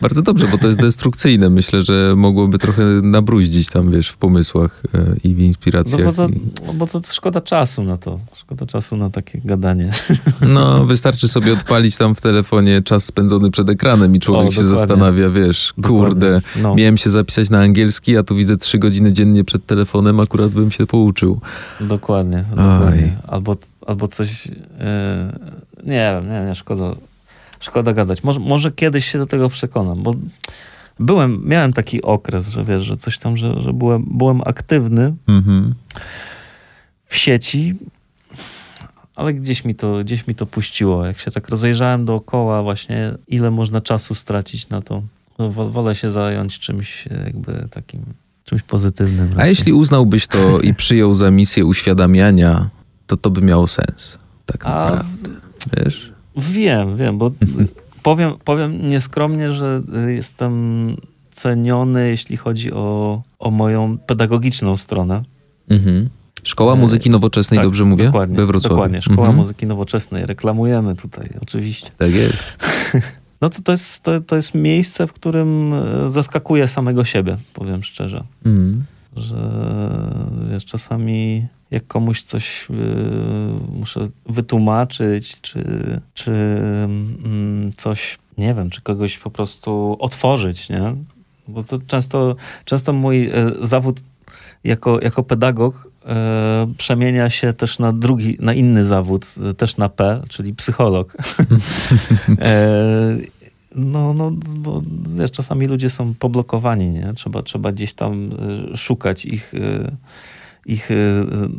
[0.00, 1.50] Bardzo dobrze, bo to jest destrukcyjne.
[1.50, 6.00] Myślę, że mogłoby trochę nabruździć tam, wiesz, w pomysłach e, i w inspiracjach.
[6.00, 8.20] No bo, to, bo to szkoda czasu na to.
[8.34, 9.90] Szkoda czasu na takie gadanie.
[10.40, 14.64] No, wystarczy sobie odpalić tam w telefonie czas spędzony przed ekranem i człowiek o, się
[14.64, 16.74] zastanawia, wiesz, kurde, no.
[16.74, 20.70] miałem się zapisać na angielski, a tu widzę trzy godziny dziennie przed telefonem, akurat bym
[20.70, 21.40] się pouczył.
[21.80, 22.44] Dokładnie.
[22.50, 23.16] dokładnie.
[23.26, 24.46] Albo, albo coś...
[24.46, 24.54] Yy,
[25.84, 26.96] nie wiem, nie, nie, szkoda
[27.66, 28.22] Szkoda gadać.
[28.22, 30.14] Może, może kiedyś się do tego przekonam, bo
[31.00, 35.74] byłem, miałem taki okres, że wiesz, że coś tam, że, że byłem, byłem aktywny mhm.
[37.06, 37.74] w sieci,
[39.16, 41.06] ale gdzieś mi, to, gdzieś mi to puściło.
[41.06, 45.02] Jak się tak rozejrzałem dookoła właśnie, ile można czasu stracić na to,
[45.38, 48.04] no, wolę się zająć czymś jakby takim,
[48.44, 49.30] czymś pozytywnym.
[49.36, 52.68] A jeśli uznałbyś to i przyjął za misję uświadamiania,
[53.06, 54.18] to to by miało sens.
[54.46, 55.04] Tak naprawdę.
[55.72, 56.15] A, Wiesz?
[56.36, 57.30] Wiem, wiem, bo
[58.02, 60.96] powiem, powiem nieskromnie, że jestem
[61.30, 65.22] ceniony, jeśli chodzi o, o moją pedagogiczną stronę.
[65.68, 66.08] Mhm.
[66.42, 68.04] Szkoła e, Muzyki Nowoczesnej, tak, dobrze mówię?
[68.04, 68.74] Dokładnie, We Wrocławiu.
[68.74, 69.36] Dokładnie, Szkoła mhm.
[69.36, 70.26] Muzyki Nowoczesnej.
[70.26, 71.90] Reklamujemy tutaj, oczywiście.
[71.98, 72.44] Tak jest.
[73.40, 77.84] No to, to, jest, to, to jest miejsce, w którym e, zaskakuje samego siebie, powiem
[77.84, 78.24] szczerze.
[78.44, 78.84] Mhm.
[79.16, 79.36] Że
[80.50, 82.74] wiesz, czasami jak komuś coś y,
[83.72, 85.60] muszę wytłumaczyć, czy,
[86.14, 90.94] czy y, coś, nie wiem, czy kogoś po prostu otworzyć, nie?
[91.48, 94.00] Bo to często, często mój e, zawód
[94.64, 100.22] jako, jako pedagog e, przemienia się też na drugi, na inny zawód, też na P,
[100.28, 101.16] czyli psycholog.
[102.40, 103.16] e,
[103.74, 104.82] no, no, bo
[105.18, 107.12] wiesz, czasami ludzie są poblokowani, nie?
[107.14, 108.30] Trzeba, trzeba gdzieś tam
[108.74, 109.52] szukać ich,
[110.66, 110.94] ich e,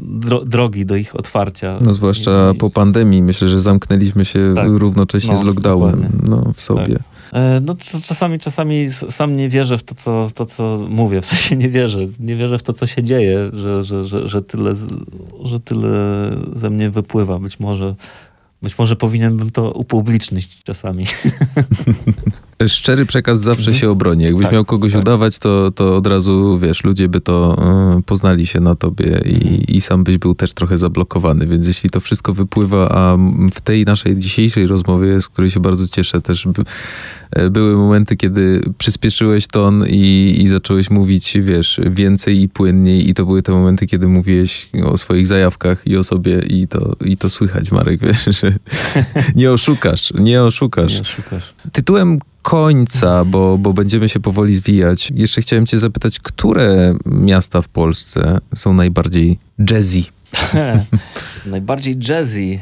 [0.01, 1.77] dro, drogi do ich otwarcia.
[1.81, 3.21] No zwłaszcza I- po pandemii.
[3.21, 4.67] Myślę, że zamknęliśmy się Tak.
[4.69, 6.85] równocześnie No, z lockdownem no, w sobie.
[6.93, 7.03] Tak.
[7.33, 11.21] E, No czasami, czasami sam nie wierzę w to co, to, co mówię.
[11.21, 11.99] W sensie nie wierzę.
[12.19, 14.73] Nie wierzę w to, co się dzieje, że, że, że, że, tyle,
[15.43, 15.89] że tyle
[16.53, 17.39] ze mnie wypływa.
[17.39, 17.95] Być może,
[18.61, 21.05] być może powinienem to upublicznić czasami.
[22.67, 24.23] Szczery przekaz zawsze się obroni.
[24.23, 25.01] Jakbyś Tak, miał kogoś tak.
[25.01, 27.57] udawać, to, to od razu, wiesz, ludzie by to
[27.97, 29.35] e, poznali się na tobie Mhm.
[29.35, 31.47] i, i sam byś był też trochę zablokowany.
[31.47, 33.17] Więc jeśli to wszystko wypływa, a
[33.53, 36.63] w tej naszej dzisiejszej rozmowie, z której się bardzo cieszę, też by,
[37.31, 43.13] e, były momenty, kiedy przyspieszyłeś ton i, i zacząłeś mówić, wiesz, więcej i płynniej i
[43.13, 47.17] to były te momenty, kiedy mówiłeś o swoich zajawkach i o sobie i to, i
[47.17, 48.53] to słychać, Marek, wiesz, że
[49.35, 50.97] nie oszukasz, nie oszukasz.
[50.99, 51.53] Nie szukasz.
[51.71, 52.19] Tytułem
[52.51, 58.37] końca, bo, bo będziemy się powoli zwijać, jeszcze chciałem cię zapytać, które miasta w Polsce
[58.55, 59.39] są najbardziej
[59.71, 60.03] jazzy?
[61.45, 62.59] Najbardziej jazzy.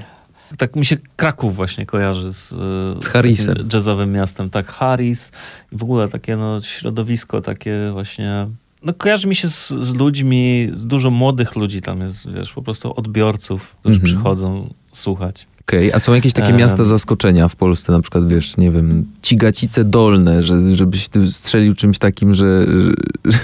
[0.58, 2.56] Tak mi się Kraków właśnie kojarzy z, e,
[3.02, 3.56] Z Harrisem.
[3.56, 4.50] takim jazzowym miastem.
[4.50, 5.32] Tak, Harris
[5.72, 8.48] i w ogóle takie no, środowisko takie właśnie...
[8.84, 12.62] No kojarzy mi się z, z ludźmi, z dużo młodych ludzi tam jest, wiesz, po
[12.62, 14.14] prostu odbiorców, którzy Mhm.
[14.14, 15.48] przychodzą słuchać.
[15.68, 19.84] Okej, a są jakieś takie miasta zaskoczenia w Polsce, na przykład, wiesz, nie wiem, Cigacice
[19.84, 22.68] Dolne, że, żebyś ty strzelił czymś takim, że,
[23.26, 23.40] że,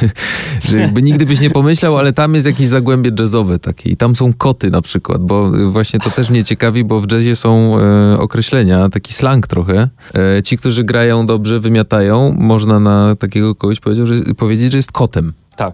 [0.68, 4.16] że jakby nigdy byś nie pomyślał, ale tam jest jakieś zagłębie jazzowe takie i tam
[4.16, 8.18] są koty na przykład, bo właśnie to też mnie ciekawi, bo w jazzie są e,
[8.20, 9.90] określenia, taki slang trochę.
[10.16, 14.92] E, ci, którzy grają dobrze, wymiatają, można na takiego kogoś powiedział, że, powiedzieć, że jest
[14.92, 15.34] kotem.
[15.56, 15.74] Tak.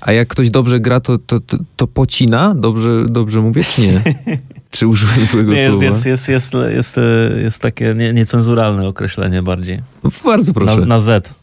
[0.00, 2.54] A jak ktoś dobrze gra, to, to, to, to pocina?
[2.54, 4.02] Dobrze, dobrze mówię, czy nie?
[4.70, 5.84] Czy użyłem złego Nie, jest, słowa?
[5.84, 7.02] jest, jest, jest, jest, e,
[7.42, 9.82] jest takie nie, niecenzuralne określenie bardziej.
[10.04, 10.76] No, bardzo proszę.
[10.80, 11.34] Na, na Z.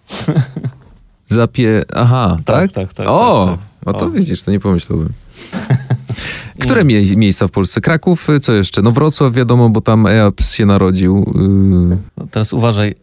[1.27, 1.81] Zapie...
[1.95, 2.71] Aha, tak?
[2.71, 3.95] Tak, tak, tak, O, tak, tak.
[3.95, 4.09] o to O.
[4.09, 5.09] widzisz, to nie pomyślałbym.
[6.61, 7.81] Które mie- miejsca w Polsce?
[7.81, 8.81] Kraków, y, co jeszcze?
[8.81, 11.33] No Wrocław wiadomo, bo tam EAPS się narodził.
[11.89, 12.95] Yy, No teraz uważaj.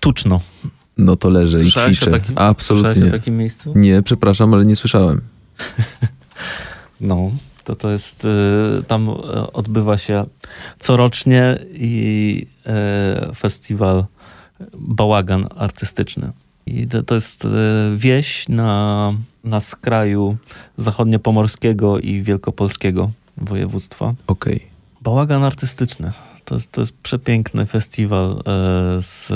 [0.00, 0.40] Tuczno.
[0.98, 2.10] No to leżę i Słyszałeś ćwiczę.
[2.10, 3.06] takim- Słyszałeś Absolutnie.
[3.06, 3.72] o takim miejscu?
[3.76, 5.20] Nie, przepraszam, ale nie słyszałem.
[7.00, 7.30] No,
[7.66, 9.12] to to jest, y, tam e,
[9.52, 10.24] odbywa się
[10.78, 14.04] corocznie i e, festiwal
[14.74, 16.32] Bałagan Artystyczny.
[16.66, 17.46] I to, to jest
[17.96, 19.12] wieś na,
[19.44, 20.36] na skraju
[20.76, 24.14] zachodniopomorskiego i wielkopolskiego województwa.
[24.26, 24.66] Okej.
[25.00, 26.12] Bałagan artystyczny.
[26.44, 28.42] To jest, to jest przepiękny festiwal
[29.00, 29.28] z,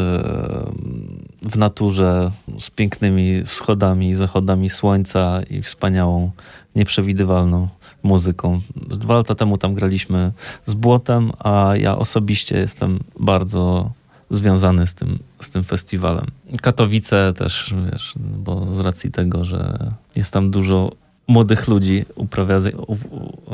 [1.43, 6.31] w naturze, z pięknymi wschodami i zachodami słońca i wspaniałą,
[6.77, 7.69] nieprzewidywalną
[8.03, 8.61] muzyką.
[8.77, 10.33] Dwa lata temu tam graliśmy
[10.67, 13.91] z Błotem, a ja osobiście jestem bardzo
[14.31, 16.27] związany z tym, z tym festiwalem.
[16.63, 20.93] Katowice też, wiesz, bo z racji tego, że jest tam dużo
[21.29, 22.97] młodych ludzi uprawia, u, u,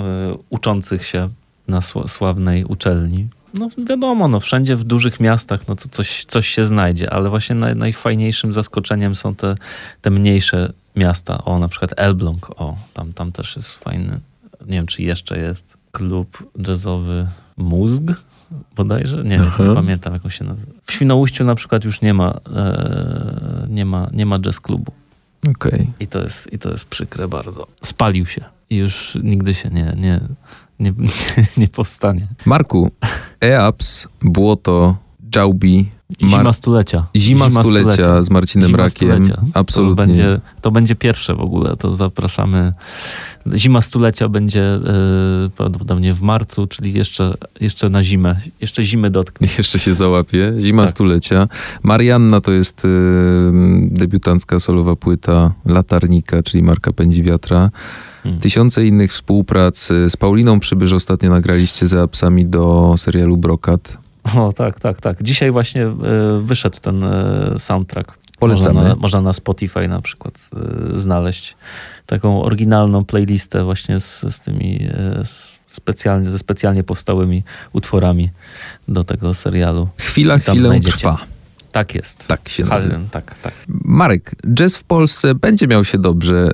[0.01, 1.29] e, uczących się
[1.69, 3.29] na sł- sławnej uczelni.
[3.55, 7.55] No wiadomo, no, wszędzie w dużych miastach no, to coś, coś się znajdzie, ale właśnie
[7.55, 9.55] naj, najfajniejszym zaskoczeniem są te,
[10.03, 11.45] te mniejsze miasta.
[11.45, 14.21] O, na przykład Elbląg, o, tam, tam też jest fajny.
[14.61, 17.27] Nie wiem, czy jeszcze jest klub jazzowy
[17.57, 18.03] Mózg
[18.77, 19.25] bodajże?
[19.25, 19.65] Nie, nie, Aha.
[19.69, 20.73] nie pamiętam, jak on się nazywa.
[20.87, 24.93] W Świnoujściu na przykład już nie ma, e, nie ma, nie ma jazz klubu.
[25.51, 25.91] Okej.
[26.01, 27.67] I to jest, i to jest przykre bardzo.
[27.83, 30.21] Spalił się i już nigdy się nie, nie,
[30.81, 30.93] nie,
[31.57, 32.27] nie powstanie.
[32.47, 32.91] Marku,
[33.45, 34.97] EAPS, Błoto,
[35.35, 37.07] Jaubi, I Mar- Zima stulecia.
[37.17, 38.91] Zima, stulecia, z Marcinem Zima Rakiem.
[38.91, 39.43] stulecia.
[39.55, 39.97] Absolutnie.
[39.97, 42.73] To będzie, to będzie pierwsze w ogóle, to zapraszamy.
[43.55, 44.81] Zima stulecia będzie e,
[45.57, 48.37] prawdopodobnie w marcu, czyli jeszcze, jeszcze na zimę.
[48.61, 49.49] Jeszcze zimy dotknie.
[49.59, 50.53] Jeszcze się załapie.
[50.59, 50.91] Zima Tak.
[50.91, 51.49] stulecia.
[51.83, 52.89] Marianna to jest y,
[53.91, 57.71] debiutancka solowa płyta Latarnika, czyli Marka Pędzi Wiatra.
[58.23, 58.41] Hmm.
[58.41, 59.89] Tysiące innych współprac.
[60.09, 63.99] Z Pauliną Przybysz ostatnio nagraliście za apsami do serialu Brokat.
[64.35, 65.23] O, tak, tak, tak.
[65.23, 65.95] Dzisiaj właśnie e,
[66.41, 68.19] wyszedł ten e, soundtrack.
[68.39, 68.75] Polecamy.
[68.75, 70.51] Można na, można na Spotify na przykład
[70.95, 71.57] e, znaleźć
[72.07, 74.89] taką oryginalną playlistę właśnie z, z tymi
[75.25, 78.31] z specjalnie, ze specjalnie powstałymi utworami
[78.89, 79.89] do tego serialu.
[79.99, 80.97] Chwila, chwilę znajdziecie.
[80.97, 81.19] trwa.
[81.77, 82.27] Tak jest.
[82.27, 82.93] Tak się nazywa.
[82.95, 83.55] Halden, tak, tak.
[83.85, 86.51] Marek, jazz w Polsce będzie miał się dobrze,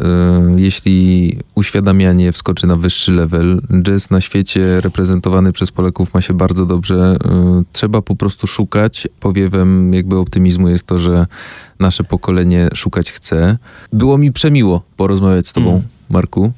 [0.56, 3.60] y, jeśli uświadamianie wskoczy na wyższy level.
[3.82, 7.16] Jazz na świecie reprezentowany przez Polaków ma się bardzo dobrze.
[7.60, 9.08] Y, trzeba po prostu szukać.
[9.20, 11.26] Powiewem jakby optymizmu jest to, że
[11.78, 13.58] nasze pokolenie szukać chce.
[13.92, 15.82] Było mi przemiło porozmawiać z tobą, Mm.
[16.12, 16.52] Marku.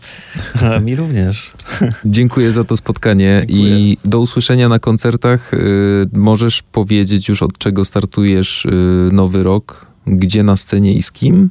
[0.62, 1.52] A mi również.
[2.04, 5.54] Dziękuję za to spotkanie i do usłyszenia na koncertach.
[5.54, 8.70] Y, możesz powiedzieć już od czego startujesz y,
[9.12, 9.86] nowy rok?
[10.06, 11.50] Gdzie na scenie i z kim?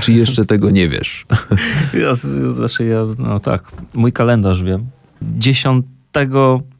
[0.00, 1.26] Czy jeszcze tego nie wiesz?
[2.00, 2.14] Ja,
[2.54, 4.86] znaczy ja, no tak, mój kalendarz wiem.
[5.22, 5.86] 10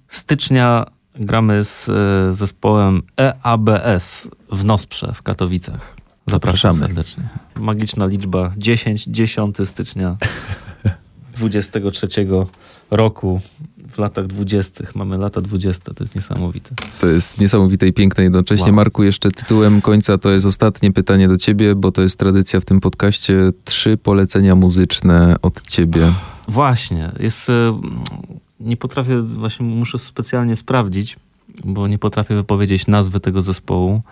[0.09, 5.97] stycznia gramy z e, zespołem EABS w Nosprze w Katowicach.
[6.27, 6.95] Zapraszam Zapraszamy.
[6.95, 7.29] serdecznie.
[7.61, 10.17] Magiczna liczba 10, 10 stycznia
[11.37, 12.09] 23
[12.91, 13.41] roku
[13.93, 14.85] w latach 20.
[14.95, 16.71] Mamy lata 20, to jest niesamowite.
[17.01, 18.67] To jest niesamowite i piękne jednocześnie.
[18.67, 18.75] Wow.
[18.75, 22.65] Marku, jeszcze tytułem końca to jest ostatnie pytanie do ciebie, bo to jest tradycja w
[22.65, 23.35] tym podcaście.
[23.65, 26.13] Trzy polecenia muzyczne od ciebie.
[26.49, 27.51] Właśnie, jest.
[27.51, 27.81] e,
[28.61, 31.17] Nie potrafię, właśnie muszę specjalnie sprawdzić,
[31.65, 34.03] bo nie potrafię wypowiedzieć nazwy tego zespołu.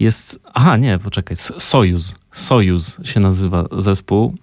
[0.00, 0.38] Jest.
[0.54, 1.36] Aha, nie, poczekaj.
[1.58, 2.14] Sojuz.
[2.32, 4.34] Sojuz się nazywa zespół.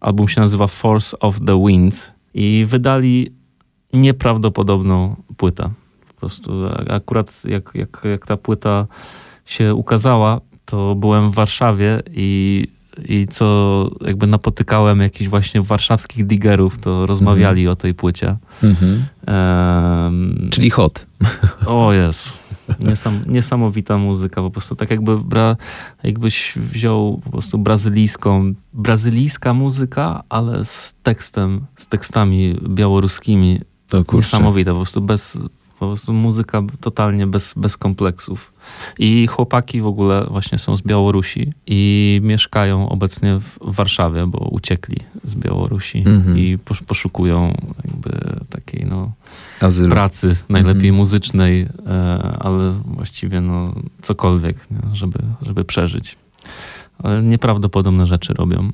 [0.00, 3.32] Album się nazywa Force of the Wind i wydali
[3.92, 5.70] nieprawdopodobną płytę.
[6.08, 6.52] Po prostu
[6.88, 8.86] akurat jak, jak, jak ta płyta
[9.44, 12.66] się ukazała, to byłem w Warszawie i,
[13.08, 18.36] i co jakby napotykałem jakichś właśnie warszawskich digerów, to rozmawiali o tej płycie.
[19.26, 21.06] Em, Czyli hot.
[21.66, 22.47] o jest.
[22.80, 25.56] Niesam, niesamowita muzyka, po prostu tak jakby bra,
[26.02, 33.60] jakbyś wziął po prostu brazylijską, brazylijska muzyka, ale z tekstem, z tekstami białoruskimi.
[33.88, 34.26] To kurczę.
[34.26, 35.38] Niesamowita, po prostu bez,
[35.78, 38.52] po prostu muzyka totalnie bez, bez kompleksów.
[38.98, 44.96] I chłopaki w ogóle właśnie są z Białorusi i mieszkają obecnie w Warszawie, bo uciekli
[45.24, 46.38] z Białorusi Mhm.
[46.38, 49.12] i posz- poszukują jakby takiej no
[49.88, 50.94] pracy, najlepiej Mhm.
[50.94, 56.16] muzycznej, e, ale właściwie no cokolwiek, nie, żeby, żeby przeżyć.
[57.02, 58.70] Ale nieprawdopodobne rzeczy robią.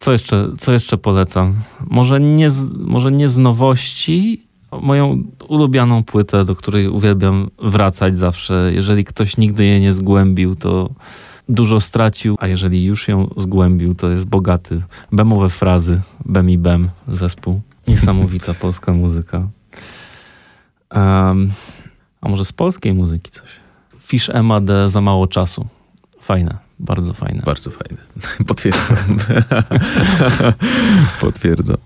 [0.00, 1.54] Co jeszcze, co jeszcze polecam?
[1.90, 4.46] Może nie, z, może nie z nowości,
[4.80, 8.70] moją ulubioną płytę, do której uwielbiam wracać zawsze.
[8.74, 10.90] Jeżeli ktoś nigdy jej nie zgłębił, to
[11.48, 14.82] dużo stracił, a jeżeli już ją zgłębił, to jest bogaty.
[15.12, 17.60] Bemowe frazy, Bem i Bem zespół.
[17.88, 19.48] Niesamowita polska muzyka.
[20.90, 21.50] Em,
[22.20, 23.48] a może z polskiej muzyki coś?
[23.98, 25.66] Fish MAD za mało czasu.
[26.20, 27.42] Fajne, bardzo fajne.
[27.44, 28.02] Bardzo fajne.
[28.46, 29.18] Potwierdzam.
[31.20, 31.76] Potwierdzam.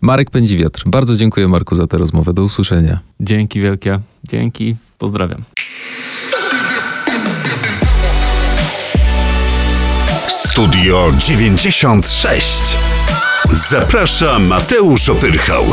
[0.00, 0.82] Marek Pędziwiatr.
[0.86, 2.32] Bardzo dziękuję Marku za tę rozmowę.
[2.32, 3.00] Do usłyszenia.
[3.20, 4.00] Dzięki wielkie.
[4.24, 4.76] Dzięki.
[4.98, 5.42] Pozdrawiam.
[10.28, 12.62] Studio 96.
[13.52, 15.64] Zaprasza Mateusz Opyrchał.